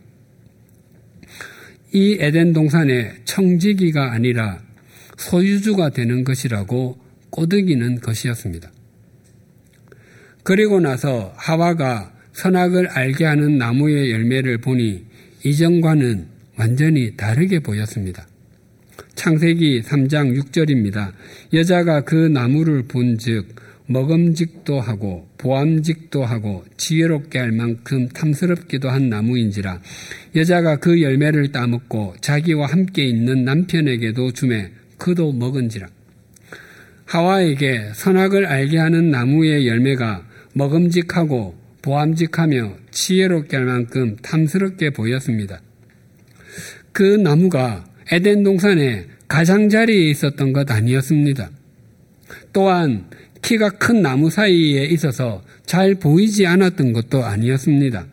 이 1.93 2.17
에덴 2.21 2.53
동산의 2.53 3.13
청지기가 3.25 4.13
아니라 4.13 4.61
소유주가 5.19 5.91
되는 5.91 6.25
것이라고 6.25 6.99
꼬드기는 7.31 8.01
것이었습니다. 8.01 8.71
그리고 10.43 10.81
나서 10.81 11.33
하와가 11.37 12.12
선악을 12.33 12.89
알게 12.89 13.25
하는 13.25 13.59
나무의 13.59 14.11
열매를 14.13 14.59
보니 14.59 15.05
이전과는 15.45 16.27
완전히 16.57 17.17
다르게 17.17 17.61
보였습니다. 17.61 18.27
창세기 19.15 19.83
3장 19.83 20.37
6절입니다. 20.39 21.13
여자가 21.53 22.03
그 22.03 22.15
나무를 22.15 22.85
본즉 22.85 23.55
먹음직도 23.87 24.81
하고 24.81 25.29
보암직도 25.39 26.25
하고 26.25 26.65
지혜롭게 26.77 27.39
할 27.39 27.53
만큼 27.53 28.09
탐스럽기도 28.09 28.89
한 28.89 29.09
나무인지라 29.09 29.81
여자가 30.35 30.77
그 30.77 31.03
열매를 31.03 31.53
따먹고 31.53 32.15
자기와 32.21 32.67
함께 32.67 33.05
있는 33.05 33.45
남편에게도 33.45 34.33
주매 34.33 34.71
그도 34.99 35.33
먹은지라 35.33 35.89
하와에게 37.05 37.91
선악을 37.95 38.47
알게 38.47 38.79
하는 38.79 39.11
나무의 39.11 39.67
열매가 39.67 40.27
먹음직하고 40.55 41.62
보암직하며 41.83 42.77
지혜롭게 42.91 43.57
할 43.57 43.67
만큼 43.67 44.17
탐스럽게 44.23 44.91
보였습니다. 44.91 45.61
그 46.93 47.03
나무가 47.03 47.85
에덴 48.11 48.43
동산의 48.43 49.07
가장자리에 49.29 50.11
있었던 50.11 50.53
것 50.53 50.71
아니었습니다. 50.71 51.51
또한 52.53 53.07
키가 53.41 53.71
큰 53.71 54.03
나무 54.03 54.31
사이에 54.31 54.85
있어서 54.85 55.43
잘 55.67 55.95
보이지 55.95 56.47
않았던 56.47 56.93
것도 56.93 57.25
아니었습니다. 57.25 58.07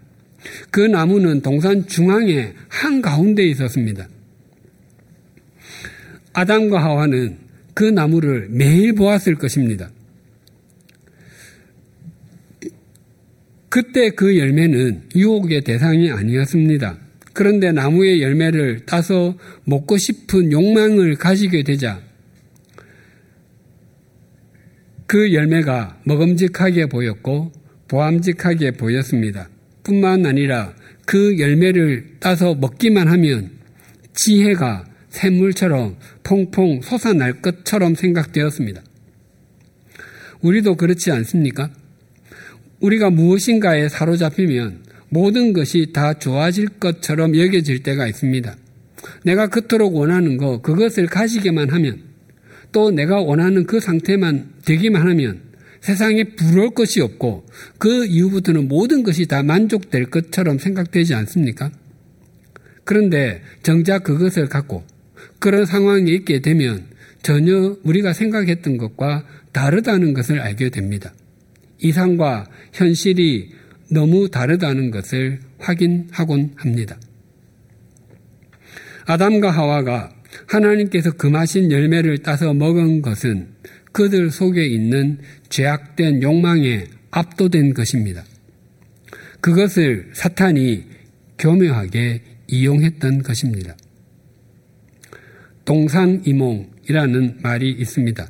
그 0.71 0.81
나무는 0.81 1.41
동산 1.41 1.85
중앙에 1.87 2.53
한가운데 2.69 3.45
있었습니다. 3.47 4.07
아담과 6.33 6.81
하와는 6.81 7.37
그 7.73 7.83
나무를 7.83 8.47
매일 8.49 8.93
보았을 8.93 9.35
것입니다. 9.35 9.89
그때 13.69 14.09
그 14.09 14.37
열매는 14.37 15.03
유혹의 15.15 15.61
대상이 15.61 16.11
아니었습니다. 16.11 16.97
그런데 17.33 17.71
나무의 17.71 18.21
열매를 18.21 18.85
따서 18.85 19.37
먹고 19.65 19.97
싶은 19.97 20.51
욕망을 20.51 21.15
가지게 21.15 21.63
되자 21.63 22.01
그 25.05 25.33
열매가 25.33 26.01
먹음직하게 26.03 26.87
보였고 26.87 27.51
보암직하게 27.87 28.71
보였습니다. 28.71 29.49
뿐만 29.83 30.25
아니라 30.25 30.73
그 31.05 31.39
열매를 31.39 32.17
따서 32.19 32.53
먹기만 32.53 33.07
하면 33.07 33.51
지혜가 34.13 34.85
샘물처럼 35.09 35.97
퐁퐁 36.23 36.81
솟아날 36.81 37.41
것처럼 37.41 37.95
생각되었습니다. 37.95 38.83
우리도 40.41 40.75
그렇지 40.75 41.11
않습니까? 41.11 41.71
우리가 42.79 43.09
무엇인가에 43.09 43.89
사로잡히면 43.89 44.83
모든 45.09 45.53
것이 45.53 45.91
다 45.93 46.13
좋아질 46.13 46.69
것처럼 46.79 47.37
여겨질 47.37 47.83
때가 47.83 48.07
있습니다. 48.07 48.55
내가 49.23 49.47
그토록 49.47 49.95
원하는 49.95 50.37
거, 50.37 50.61
그것을 50.61 51.07
가지게만 51.07 51.71
하면, 51.71 52.01
또 52.71 52.91
내가 52.91 53.19
원하는 53.21 53.65
그 53.65 53.79
상태만 53.79 54.53
되기만 54.65 55.07
하면 55.09 55.41
세상에 55.81 56.23
부러울 56.35 56.71
것이 56.71 57.01
없고 57.01 57.45
그 57.77 58.05
이후부터는 58.05 58.67
모든 58.67 59.01
것이 59.01 59.25
다 59.25 59.41
만족될 59.43 60.05
것처럼 60.05 60.59
생각되지 60.59 61.13
않습니까? 61.15 61.71
그런데 62.83 63.41
정작 63.63 64.03
그것을 64.03 64.49
갖고 64.49 64.83
그런 65.39 65.65
상황에 65.65 66.11
있게 66.11 66.41
되면 66.41 66.85
전혀 67.23 67.77
우리가 67.83 68.13
생각했던 68.13 68.77
것과 68.77 69.25
다르다는 69.51 70.13
것을 70.13 70.39
알게 70.39 70.69
됩니다. 70.69 71.13
이상과 71.81 72.47
현실이 72.73 73.49
너무 73.91 74.29
다르다는 74.29 74.91
것을 74.91 75.39
확인하곤 75.59 76.53
합니다. 76.55 76.97
아담과 79.05 79.49
하와가 79.49 80.13
하나님께서 80.47 81.11
금하신 81.13 81.71
열매를 81.71 82.19
따서 82.19 82.53
먹은 82.53 83.01
것은 83.01 83.47
그들 83.91 84.29
속에 84.29 84.65
있는 84.65 85.17
죄악된 85.49 86.21
욕망에 86.21 86.85
압도된 87.11 87.73
것입니다. 87.73 88.23
그것을 89.41 90.11
사탄이 90.13 90.83
교묘하게 91.39 92.21
이용했던 92.47 93.23
것입니다. 93.23 93.75
동상이몽이라는 95.65 97.39
말이 97.41 97.71
있습니다. 97.71 98.27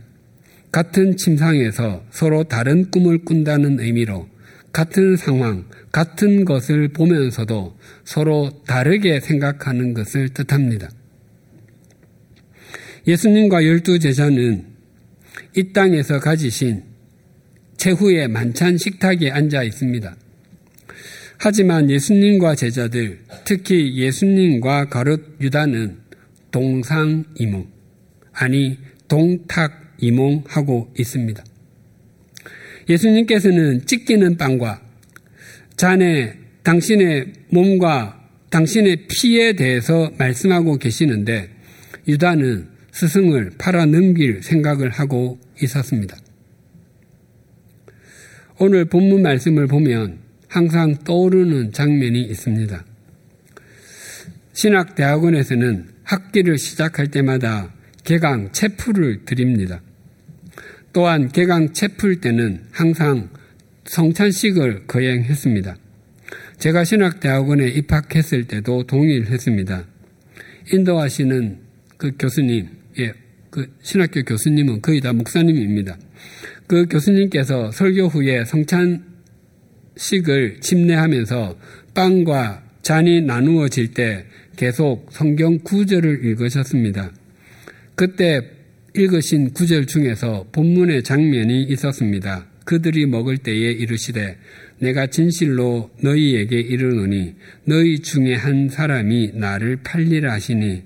같은 0.71 1.17
침상에서 1.17 2.03
서로 2.11 2.43
다른 2.43 2.91
꿈을 2.91 3.19
꾼다는 3.25 3.79
의미로 3.79 4.27
같은 4.71 5.15
상황, 5.15 5.65
같은 5.91 6.45
것을 6.45 6.89
보면서도 6.89 7.77
서로 8.03 8.51
다르게 8.67 9.19
생각하는 9.19 9.93
것을 9.93 10.29
뜻합니다. 10.29 10.89
예수님과 13.07 13.65
열두 13.65 13.97
제자는 13.97 14.65
이 15.55 15.73
땅에서 15.73 16.19
가지신 16.19 16.83
최후의 17.77 18.27
만찬 18.27 18.77
식탁에 18.77 19.31
앉아 19.31 19.63
있습니다. 19.63 20.15
하지만 21.39 21.89
예수님과 21.89 22.55
제자들, 22.55 23.21
특히 23.45 23.95
예수님과 23.95 24.89
가롯 24.89 25.37
유다는 25.39 25.97
동상이몽, 26.51 27.67
아니 28.33 28.77
동탁 29.07 29.88
이몽하고 30.01 30.93
있습니다. 30.97 31.43
예수님께서는 32.89 33.85
찢기는 33.85 34.37
빵과 34.37 34.81
잔에 35.75 36.33
당신의 36.63 37.33
몸과 37.49 38.19
당신의 38.49 39.07
피에 39.07 39.53
대해서 39.53 40.11
말씀하고 40.17 40.77
계시는데 40.77 41.49
유다는 42.07 42.67
스승을 42.91 43.51
팔아 43.57 43.85
넘길 43.85 44.41
생각을 44.41 44.89
하고 44.89 45.39
있었습니다. 45.61 46.17
오늘 48.57 48.85
본문 48.85 49.21
말씀을 49.21 49.67
보면 49.67 50.19
항상 50.47 50.95
떠오르는 51.03 51.71
장면이 51.71 52.21
있습니다. 52.23 52.83
신학대학원에서는 54.53 55.87
학기를 56.03 56.57
시작할 56.57 57.07
때마다 57.07 57.73
개강 58.03 58.51
체풀을 58.51 59.23
드립니다. 59.25 59.81
또한 60.93 61.29
개강 61.29 61.73
체풀 61.73 62.21
때는 62.21 62.61
항상 62.71 63.29
성찬식을 63.85 64.87
거행했습니다. 64.87 65.77
제가 66.57 66.83
신학대학원에 66.83 67.69
입학했을 67.69 68.45
때도 68.45 68.83
동일했습니다. 68.83 69.85
인도하시는 70.73 71.57
그 71.97 72.11
교수님, 72.19 72.67
예, 72.99 73.13
그 73.49 73.65
신학교 73.81 74.21
교수님은 74.23 74.81
거의 74.81 75.01
다 75.01 75.13
목사님입니다. 75.13 75.97
그 76.67 76.85
교수님께서 76.87 77.71
설교 77.71 78.07
후에 78.07 78.45
성찬식을 78.45 80.59
침례하면서 80.59 81.57
빵과 81.95 82.63
잔이 82.81 83.21
나누어질 83.21 83.93
때 83.93 84.25
계속 84.55 85.07
성경 85.11 85.59
구절을 85.59 86.25
읽으셨습니다. 86.25 87.11
그때 87.95 88.58
읽으신 88.95 89.51
구절 89.53 89.85
중에서 89.85 90.47
본문의 90.51 91.03
장면이 91.03 91.63
있었습니다. 91.63 92.47
그들이 92.65 93.05
먹을 93.05 93.37
때에 93.37 93.71
이르시되 93.71 94.37
내가 94.79 95.07
진실로 95.07 95.89
너희에게 96.01 96.59
이르노니 96.59 97.35
너희 97.65 97.99
중에 97.99 98.35
한 98.35 98.69
사람이 98.69 99.31
나를 99.33 99.77
팔리라 99.83 100.33
하시니 100.33 100.83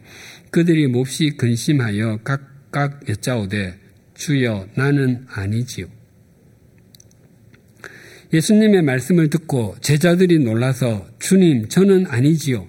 그들이 0.50 0.88
몹시 0.88 1.32
근심하여 1.38 2.20
각각 2.24 3.08
여짜오되 3.10 3.76
주여 4.16 4.68
나는 4.76 5.26
아니지요. 5.28 5.88
예수님의 8.34 8.82
말씀을 8.82 9.30
듣고 9.30 9.76
제자들이 9.82 10.40
놀라서 10.40 11.08
주님 11.20 11.68
저는 11.68 12.08
아니지요. 12.08 12.68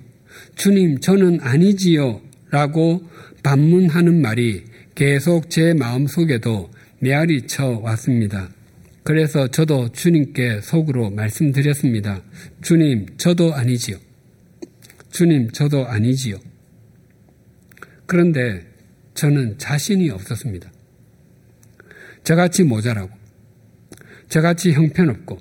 주님 0.57 1.01
저는 1.01 1.40
아니지요. 1.40 2.20
라고 2.51 3.03
반문하는 3.42 4.20
말이 4.20 4.64
계속 4.94 5.50
제 5.50 5.74
마음속에도 5.74 6.70
메아리 7.00 7.46
쳐 7.48 7.80
왔습니다. 7.83 8.48
그래서 9.02 9.48
저도 9.48 9.90
주님께 9.90 10.61
속으로 10.62 11.11
말씀드렸습니다. 11.11 12.22
주님, 12.62 13.07
저도 13.16 13.52
아니지요. 13.54 13.98
주님, 15.11 15.50
저도 15.50 15.87
아니지요. 15.87 16.37
그런데 18.07 18.66
저는 19.14 19.59
자신이 19.59 20.11
없었습니다. 20.11 20.70
저같이 22.22 22.62
모자라고, 22.62 23.11
저같이 24.28 24.72
형편없고, 24.72 25.38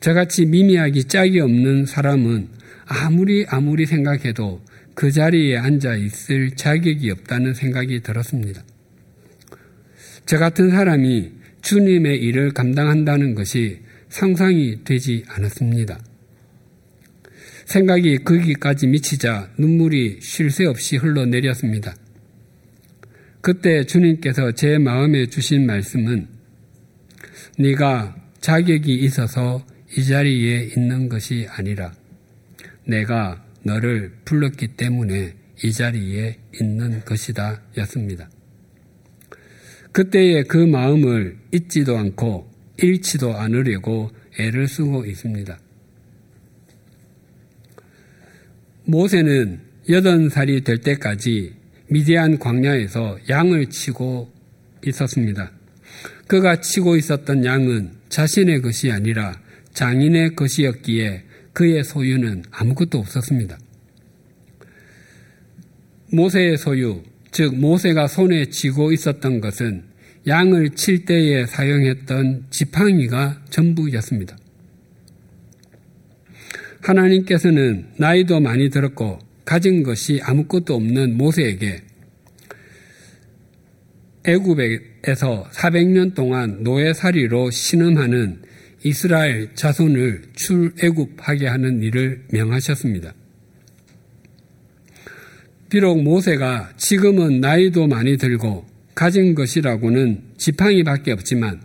저같이 0.00 0.46
미미하기 0.46 1.04
짝이 1.04 1.40
없는 1.40 1.84
사람은 1.84 2.48
아무리 2.86 3.44
아무리 3.48 3.86
생각해도 3.86 4.62
그 4.98 5.12
자리에 5.12 5.56
앉아 5.56 5.94
있을 5.94 6.50
자격이 6.56 7.08
없다는 7.12 7.54
생각이 7.54 8.00
들었습니다. 8.00 8.64
저 10.26 10.38
같은 10.38 10.70
사람이 10.70 11.30
주님의 11.62 12.18
일을 12.18 12.50
감당한다는 12.50 13.36
것이 13.36 13.78
상상이 14.08 14.82
되지 14.82 15.22
않았습니다. 15.28 16.00
생각이 17.66 18.24
거기까지 18.24 18.88
미치자 18.88 19.50
눈물이 19.56 20.18
쉴 20.20 20.50
새 20.50 20.64
없이 20.64 20.96
흘러내렸습니다. 20.96 21.94
그때 23.40 23.84
주님께서 23.84 24.50
제 24.50 24.78
마음에 24.78 25.26
주신 25.26 25.64
말씀은 25.64 26.26
네가 27.56 28.16
자격이 28.40 28.96
있어서 28.96 29.64
이 29.96 30.04
자리에 30.04 30.70
있는 30.76 31.08
것이 31.08 31.46
아니라 31.48 31.92
내가 32.84 33.46
너를 33.62 34.12
불렀기 34.24 34.68
때문에 34.68 35.34
이 35.64 35.72
자리에 35.72 36.38
있는 36.60 37.04
것이다 37.04 37.62
였습니다. 37.78 38.30
그때의 39.92 40.44
그 40.44 40.58
마음을 40.58 41.38
잊지도 41.52 41.96
않고 41.96 42.50
잃지도 42.76 43.36
않으려고 43.36 44.10
애를 44.38 44.68
쓰고 44.68 45.04
있습니다. 45.04 45.58
모세는 48.84 49.60
여덟 49.90 50.30
살이 50.30 50.62
될 50.62 50.78
때까지 50.78 51.54
미디안 51.88 52.38
광야에서 52.38 53.18
양을 53.28 53.66
치고 53.66 54.30
있었습니다. 54.86 55.50
그가 56.26 56.60
치고 56.60 56.96
있었던 56.96 57.44
양은 57.44 57.92
자신의 58.08 58.62
것이 58.62 58.92
아니라 58.92 59.40
장인의 59.72 60.36
것이었기에 60.36 61.24
그의 61.58 61.82
소유는 61.82 62.44
아무것도 62.52 62.98
없었습니다. 62.98 63.58
모세의 66.12 66.56
소유, 66.56 67.02
즉 67.32 67.56
모세가 67.56 68.06
손에 68.06 68.44
쥐고 68.44 68.92
있었던 68.92 69.40
것은 69.40 69.82
양을 70.28 70.76
칠 70.76 71.04
때에 71.04 71.46
사용했던 71.46 72.46
지팡이가 72.50 73.42
전부였습니다. 73.50 74.36
하나님께서는 76.80 77.88
나이도 77.96 78.38
많이 78.38 78.70
들었고 78.70 79.18
가진 79.44 79.82
것이 79.82 80.20
아무것도 80.22 80.76
없는 80.76 81.16
모세에게 81.16 81.82
애굽에서 84.26 85.48
400년 85.50 86.14
동안 86.14 86.62
노예살이로 86.62 87.50
신음하는 87.50 88.47
이스라엘 88.82 89.54
자손을 89.54 90.22
출애굽하게 90.34 91.46
하는 91.46 91.82
일을 91.82 92.24
명하셨습니다. 92.30 93.14
비록 95.68 96.02
모세가 96.02 96.72
지금은 96.76 97.40
나이도 97.40 97.88
많이 97.88 98.16
들고 98.16 98.64
가진 98.94 99.34
것이라고는 99.34 100.22
지팡이밖에 100.38 101.12
없지만 101.12 101.60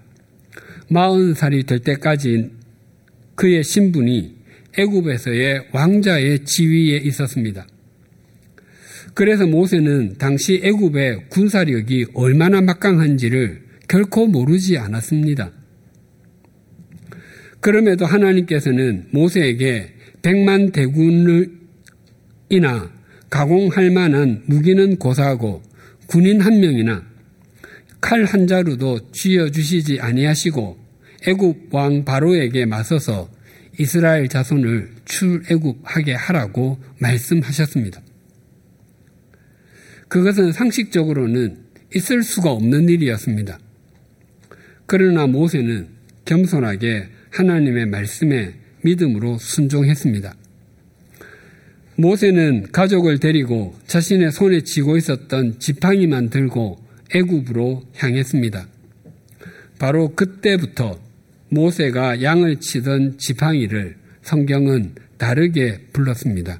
마흔 0.89 1.33
살이 1.33 1.63
될 1.63 1.79
때까지 1.79 2.51
그의 3.35 3.63
신분이 3.63 4.35
애굽에서의 4.77 5.67
왕자의 5.71 6.45
지위에 6.45 6.97
있었습니다. 6.97 7.65
그래서 9.13 9.45
모세는 9.45 10.15
당시 10.17 10.59
애굽의 10.63 11.29
군사력이 11.29 12.07
얼마나 12.15 12.61
막강한지를 12.61 13.63
결코 13.87 14.27
모르지 14.27 14.77
않았습니다. 14.77 15.51
그럼에도 17.63 18.05
하나님께서는 18.05 19.07
모세에게 19.11 19.93
백만 20.21 20.73
대군이나 20.73 21.55
가공할 23.29 23.89
만한 23.89 24.43
무기는 24.47 24.97
고사하고 24.97 25.63
군인 26.07 26.41
한 26.41 26.59
명이나 26.59 27.05
칼 28.01 28.25
한 28.25 28.47
자루도 28.47 29.11
쥐어 29.13 29.49
주시지 29.49 30.01
아니하시고 30.01 30.77
애굽 31.25 31.73
왕 31.73 32.03
바로에게 32.03 32.65
맞서서 32.65 33.29
이스라엘 33.79 34.27
자손을 34.27 34.91
출애굽하게 35.05 36.15
하라고 36.15 36.83
말씀하셨습니다. 36.99 38.01
그것은 40.09 40.51
상식적으로는 40.51 41.59
있을 41.95 42.23
수가 42.23 42.51
없는 42.51 42.89
일이었습니다. 42.89 43.57
그러나 44.85 45.27
모세는 45.27 45.87
겸손하게 46.25 47.12
하나님의 47.33 47.87
말씀에 47.87 48.53
믿음으로 48.81 49.37
순종했습니다. 49.37 50.35
모세는 51.95 52.71
가족을 52.71 53.19
데리고 53.19 53.75
자신의 53.87 54.31
손에 54.31 54.61
쥐고 54.61 54.97
있었던 54.97 55.59
지팡이만 55.59 56.29
들고 56.29 56.79
애굽으로 57.13 57.83
향했습니다. 57.95 58.67
바로 59.79 60.13
그때부터 60.15 60.99
모세가 61.49 62.21
양을 62.23 62.59
치던 62.59 63.17
지팡이를 63.17 63.95
성경은 64.21 64.95
다르게 65.17 65.79
불렀습니다. 65.93 66.59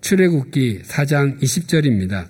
출애굽기 0.00 0.82
4장 0.84 1.40
20절입니다. 1.40 2.28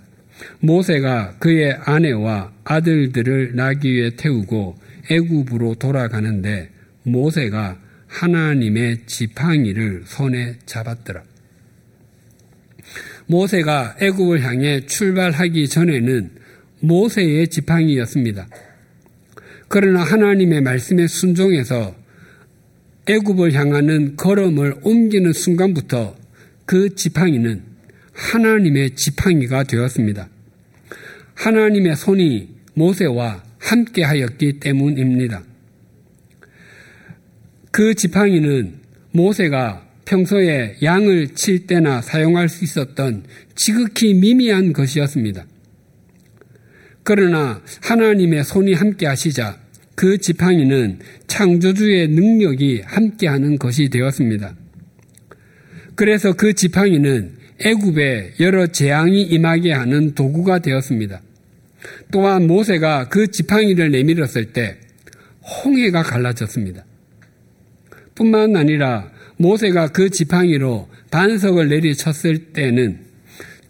모세가 0.60 1.36
그의 1.38 1.76
아내와 1.84 2.52
아들들을 2.64 3.54
나귀 3.54 3.90
위에 3.90 4.10
태우고 4.16 4.76
애굽으로 5.10 5.74
돌아가는데 5.74 6.75
모세가 7.06 7.78
하나님의 8.08 9.06
지팡이를 9.06 10.02
손에 10.06 10.58
잡았더라. 10.66 11.22
모세가 13.26 13.96
애굽을 14.00 14.42
향해 14.42 14.86
출발하기 14.86 15.68
전에는 15.68 16.30
모세의 16.80 17.48
지팡이였습니다. 17.48 18.48
그러나 19.68 20.02
하나님의 20.02 20.60
말씀에 20.60 21.06
순종해서 21.06 21.96
애굽을 23.08 23.52
향하는 23.52 24.16
걸음을 24.16 24.76
옮기는 24.82 25.32
순간부터 25.32 26.16
그 26.64 26.94
지팡이는 26.94 27.62
하나님의 28.12 28.96
지팡이가 28.96 29.64
되었습니다. 29.64 30.28
하나님의 31.34 31.96
손이 31.96 32.48
모세와 32.74 33.44
함께 33.58 34.02
하였기 34.02 34.60
때문입니다. 34.60 35.42
그 37.76 37.94
지팡이는 37.94 38.72
모세가 39.10 39.86
평소에 40.06 40.76
양을 40.82 41.34
칠 41.34 41.66
때나 41.66 42.00
사용할 42.00 42.48
수 42.48 42.64
있었던 42.64 43.24
지극히 43.54 44.14
미미한 44.14 44.72
것이었습니다. 44.72 45.44
그러나 47.02 47.60
하나님의 47.82 48.44
손이 48.44 48.72
함께 48.72 49.04
하시자 49.04 49.58
그 49.94 50.16
지팡이는 50.16 51.00
창조주의 51.26 52.08
능력이 52.08 52.80
함께하는 52.86 53.58
것이 53.58 53.90
되었습니다. 53.90 54.56
그래서 55.96 56.32
그 56.32 56.54
지팡이는 56.54 57.36
애굽에 57.62 58.36
여러 58.40 58.68
재앙이 58.68 59.20
임하게 59.20 59.72
하는 59.72 60.14
도구가 60.14 60.60
되었습니다. 60.60 61.20
또한 62.10 62.46
모세가 62.46 63.10
그 63.10 63.30
지팡이를 63.30 63.90
내밀었을 63.90 64.54
때 64.54 64.78
홍해가 65.62 66.04
갈라졌습니다. 66.04 66.85
뿐만 68.16 68.56
아니라 68.56 69.12
모세가 69.36 69.88
그 69.88 70.10
지팡이로 70.10 70.88
반석을 71.10 71.68
내리쳤을 71.68 72.52
때는 72.52 73.04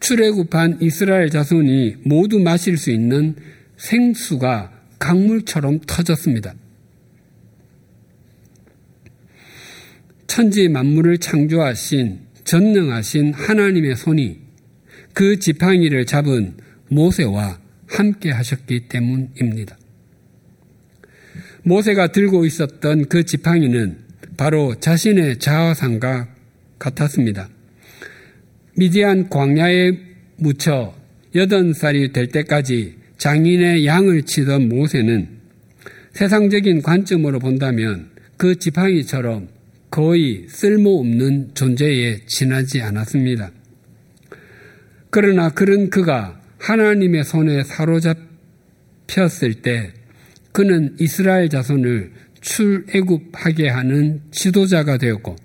출애굽한 0.00 0.78
이스라엘 0.80 1.28
자손이 1.30 1.96
모두 2.04 2.38
마실 2.38 2.78
수 2.78 2.90
있는 2.90 3.34
생수가 3.76 4.72
강물처럼 4.98 5.80
터졌습니다. 5.86 6.54
천지 10.26 10.68
만물을 10.68 11.18
창조하신 11.18 12.20
전능하신 12.44 13.34
하나님의 13.34 13.96
손이 13.96 14.38
그 15.12 15.38
지팡이를 15.38 16.06
잡은 16.06 16.54
모세와 16.88 17.58
함께 17.88 18.30
하셨기 18.30 18.88
때문입니다. 18.88 19.76
모세가 21.62 22.08
들고 22.08 22.44
있었던 22.44 23.06
그 23.08 23.24
지팡이는 23.24 24.05
바로 24.36 24.74
자신의 24.78 25.38
자화상과 25.38 26.28
같았습니다. 26.78 27.48
미디안 28.76 29.28
광야에 29.30 29.92
묻혀 30.36 30.94
여덟 31.34 31.72
살이 31.74 32.12
될 32.12 32.28
때까지 32.28 32.96
장인의 33.18 33.86
양을 33.86 34.22
치던 34.22 34.68
모세는 34.68 35.28
세상적인 36.12 36.82
관점으로 36.82 37.38
본다면 37.38 38.10
그 38.36 38.58
지팡이처럼 38.58 39.48
거의 39.90 40.46
쓸모없는 40.48 41.52
존재에 41.54 42.20
지나지 42.26 42.82
않았습니다. 42.82 43.50
그러나 45.10 45.48
그런 45.48 45.88
그가 45.88 46.40
하나님의 46.58 47.24
손에 47.24 47.64
사로잡혔을 47.64 49.54
때 49.62 49.92
그는 50.52 50.96
이스라엘 50.98 51.48
자손을 51.48 52.12
출애굽하게 52.46 53.68
하는 53.68 54.22
지도자가 54.30 54.98
되었고 54.98 55.36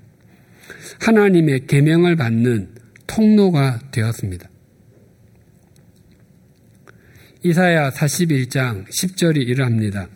하나님의 1.02 1.66
계명을 1.66 2.16
받는 2.16 2.76
통로가 3.08 3.80
되었습니다. 3.92 4.50
이사야 7.44 7.90
41장 7.90 8.88
10절이 8.88 9.38
이러합니다. 9.38 10.08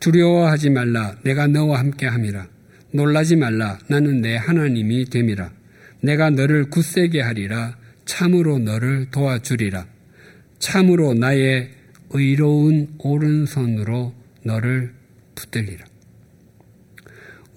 두려워하지 0.00 0.70
말라. 0.70 1.16
내가 1.22 1.46
너와 1.46 1.78
함께 1.78 2.06
함이라. 2.06 2.48
놀라지 2.92 3.36
말라. 3.36 3.78
나는 3.86 4.20
내 4.20 4.36
하나님이 4.36 5.04
됨이라. 5.06 5.52
내가 6.02 6.30
너를 6.30 6.68
굳세게 6.68 7.22
하리라. 7.22 7.78
참으로 8.04 8.58
너를 8.58 9.10
도와주리라. 9.12 9.86
참으로 10.58 11.14
나의 11.14 11.70
의로운 12.10 12.88
오른손으로 12.98 14.14
너를 14.42 14.94
붙들리라 15.36 15.84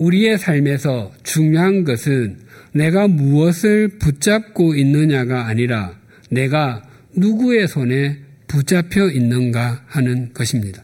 우리의 0.02 0.40
삶에서 0.40 1.14
중요한 1.22 1.84
것은 1.84 2.40
내가 2.74 3.08
무엇을 3.08 4.00
붙잡고 4.00 4.74
있느냐가 4.74 5.46
아니라 5.46 5.96
내가 6.32 6.82
누구의 7.16 7.68
손에 7.68 8.18
붙잡혀 8.48 9.12
있는가 9.12 9.84
하는 9.86 10.34
것입니다. 10.34 10.84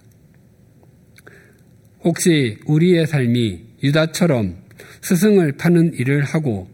혹시 2.03 2.59
우리의 2.67 3.07
삶이 3.07 3.61
유다처럼 3.81 4.55
스승을 5.01 5.53
파는 5.53 5.95
일을 5.95 6.23
하고 6.23 6.69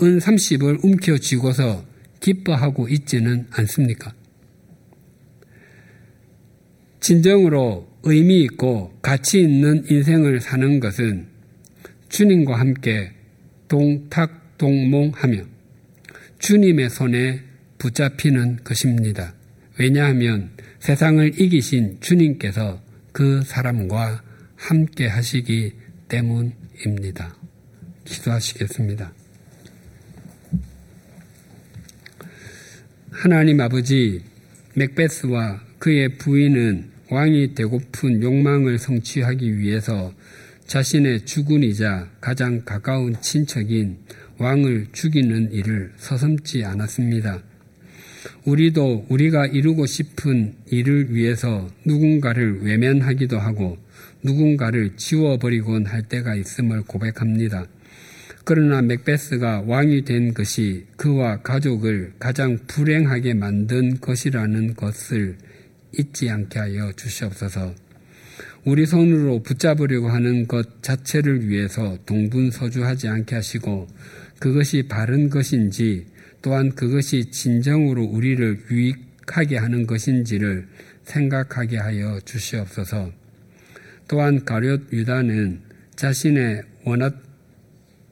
은 0.00 0.18
30을 0.18 0.84
움켜쥐고서 0.84 1.84
기뻐하고 2.20 2.88
있지는 2.88 3.46
않습니까? 3.50 4.14
진정으로 7.00 7.88
의미 8.04 8.42
있고 8.42 8.96
가치 9.02 9.40
있는 9.40 9.84
인생을 9.90 10.40
사는 10.40 10.78
것은 10.78 11.37
주님과 12.08 12.58
함께 12.58 13.12
동탁동몽하며 13.68 15.44
주님의 16.38 16.90
손에 16.90 17.42
붙잡히는 17.78 18.64
것입니다. 18.64 19.34
왜냐하면 19.78 20.50
세상을 20.80 21.40
이기신 21.40 21.98
주님께서 22.00 22.82
그 23.12 23.42
사람과 23.42 24.22
함께 24.56 25.06
하시기 25.06 25.72
때문입니다. 26.08 27.36
기도하시겠습니다. 28.04 29.12
하나님 33.10 33.60
아버지, 33.60 34.22
맥베스와 34.74 35.60
그의 35.78 36.18
부인은 36.18 36.90
왕이 37.10 37.54
되고픈 37.54 38.22
욕망을 38.22 38.78
성취하기 38.78 39.58
위해서 39.58 40.12
자신의 40.68 41.24
주군이자 41.24 42.10
가장 42.20 42.62
가까운 42.62 43.16
친척인 43.22 43.96
왕을 44.36 44.88
죽이는 44.92 45.50
일을 45.50 45.92
서슴지 45.96 46.62
않았습니다. 46.62 47.42
우리도 48.44 49.06
우리가 49.08 49.46
이루고 49.46 49.86
싶은 49.86 50.56
일을 50.66 51.14
위해서 51.14 51.66
누군가를 51.86 52.64
외면하기도 52.64 53.38
하고 53.38 53.78
누군가를 54.22 54.96
지워버리곤 54.98 55.86
할 55.86 56.02
때가 56.02 56.34
있음을 56.34 56.82
고백합니다. 56.82 57.64
그러나 58.44 58.82
맥베스가 58.82 59.62
왕이 59.66 60.04
된 60.04 60.34
것이 60.34 60.84
그와 60.96 61.40
가족을 61.40 62.12
가장 62.18 62.58
불행하게 62.66 63.32
만든 63.32 63.98
것이라는 64.00 64.74
것을 64.74 65.38
잊지 65.98 66.28
않게 66.28 66.58
하여 66.58 66.92
주시옵소서. 66.92 67.87
우리 68.64 68.86
손으로 68.86 69.42
붙잡으려고 69.42 70.08
하는 70.08 70.46
것 70.46 70.82
자체를 70.82 71.48
위해서 71.48 71.96
동분서주하지 72.06 73.08
않게 73.08 73.34
하시고 73.36 73.86
그것이 74.38 74.84
바른 74.88 75.30
것인지 75.30 76.06
또한 76.42 76.74
그것이 76.74 77.30
진정으로 77.30 78.04
우리를 78.04 78.64
유익하게 78.70 79.56
하는 79.56 79.86
것인지를 79.86 80.66
생각하게 81.04 81.78
하여 81.78 82.20
주시옵소서. 82.24 83.12
또한 84.06 84.44
가룟 84.44 84.88
유다는 84.92 85.60
자신의 85.96 86.62
원했, 86.84 87.12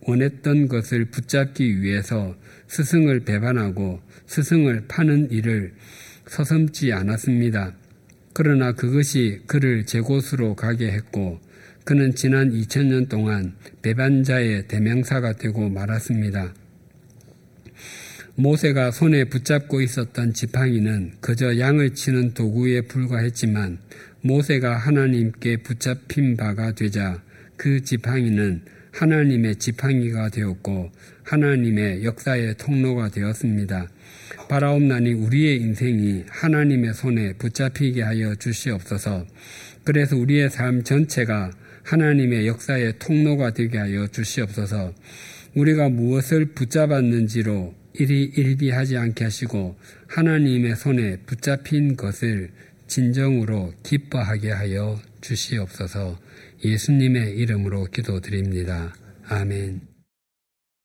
원했던 0.00 0.68
것을 0.68 1.06
붙잡기 1.06 1.82
위해서 1.82 2.36
스승을 2.68 3.20
배반하고 3.20 4.00
스승을 4.26 4.84
파는 4.88 5.30
일을 5.30 5.74
서슴지 6.26 6.92
않았습니다. 6.92 7.74
그러나 8.38 8.72
그것이 8.72 9.40
그를 9.46 9.86
제 9.86 9.98
곳으로 9.98 10.54
가게 10.54 10.90
했고 10.90 11.40
그는 11.84 12.14
지난 12.14 12.50
2000년 12.50 13.08
동안 13.08 13.54
배반자의 13.80 14.68
대명사가 14.68 15.38
되고 15.38 15.70
말았습니다. 15.70 16.52
모세가 18.34 18.90
손에 18.90 19.24
붙잡고 19.24 19.80
있었던 19.80 20.34
지팡이는 20.34 21.12
그저 21.22 21.58
양을 21.58 21.94
치는 21.94 22.34
도구에 22.34 22.82
불과했지만 22.82 23.78
모세가 24.20 24.76
하나님께 24.76 25.62
붙잡힌 25.62 26.36
바가 26.36 26.72
되자 26.72 27.22
그 27.56 27.82
지팡이는 27.84 28.60
하나님의 28.92 29.56
지팡이가 29.56 30.28
되었고 30.28 30.90
하나님의 31.22 32.04
역사의 32.04 32.58
통로가 32.58 33.08
되었습니다. 33.08 33.88
바라옵나니 34.48 35.12
우리의 35.12 35.60
인생이 35.60 36.24
하나님의 36.28 36.94
손에 36.94 37.34
붙잡히게 37.34 38.02
하여 38.02 38.34
주시옵소서. 38.34 39.26
그래서 39.84 40.16
우리의 40.16 40.50
삶 40.50 40.82
전체가 40.82 41.50
하나님의 41.84 42.46
역사의 42.46 42.98
통로가 42.98 43.52
되게 43.52 43.78
하여 43.78 44.06
주시옵소서. 44.08 44.92
우리가 45.54 45.88
무엇을 45.88 46.46
붙잡았는지로 46.46 47.74
일이 47.94 48.24
일비하지 48.36 48.96
않게 48.96 49.24
하시고 49.24 49.76
하나님의 50.08 50.76
손에 50.76 51.16
붙잡힌 51.26 51.96
것을 51.96 52.50
진정으로 52.86 53.72
기뻐하게 53.82 54.50
하여 54.50 55.00
주시옵소서 55.20 56.18
예수님의 56.64 57.36
이름으로 57.36 57.84
기도드립니다. 57.86 58.94
아멘. 59.28 59.95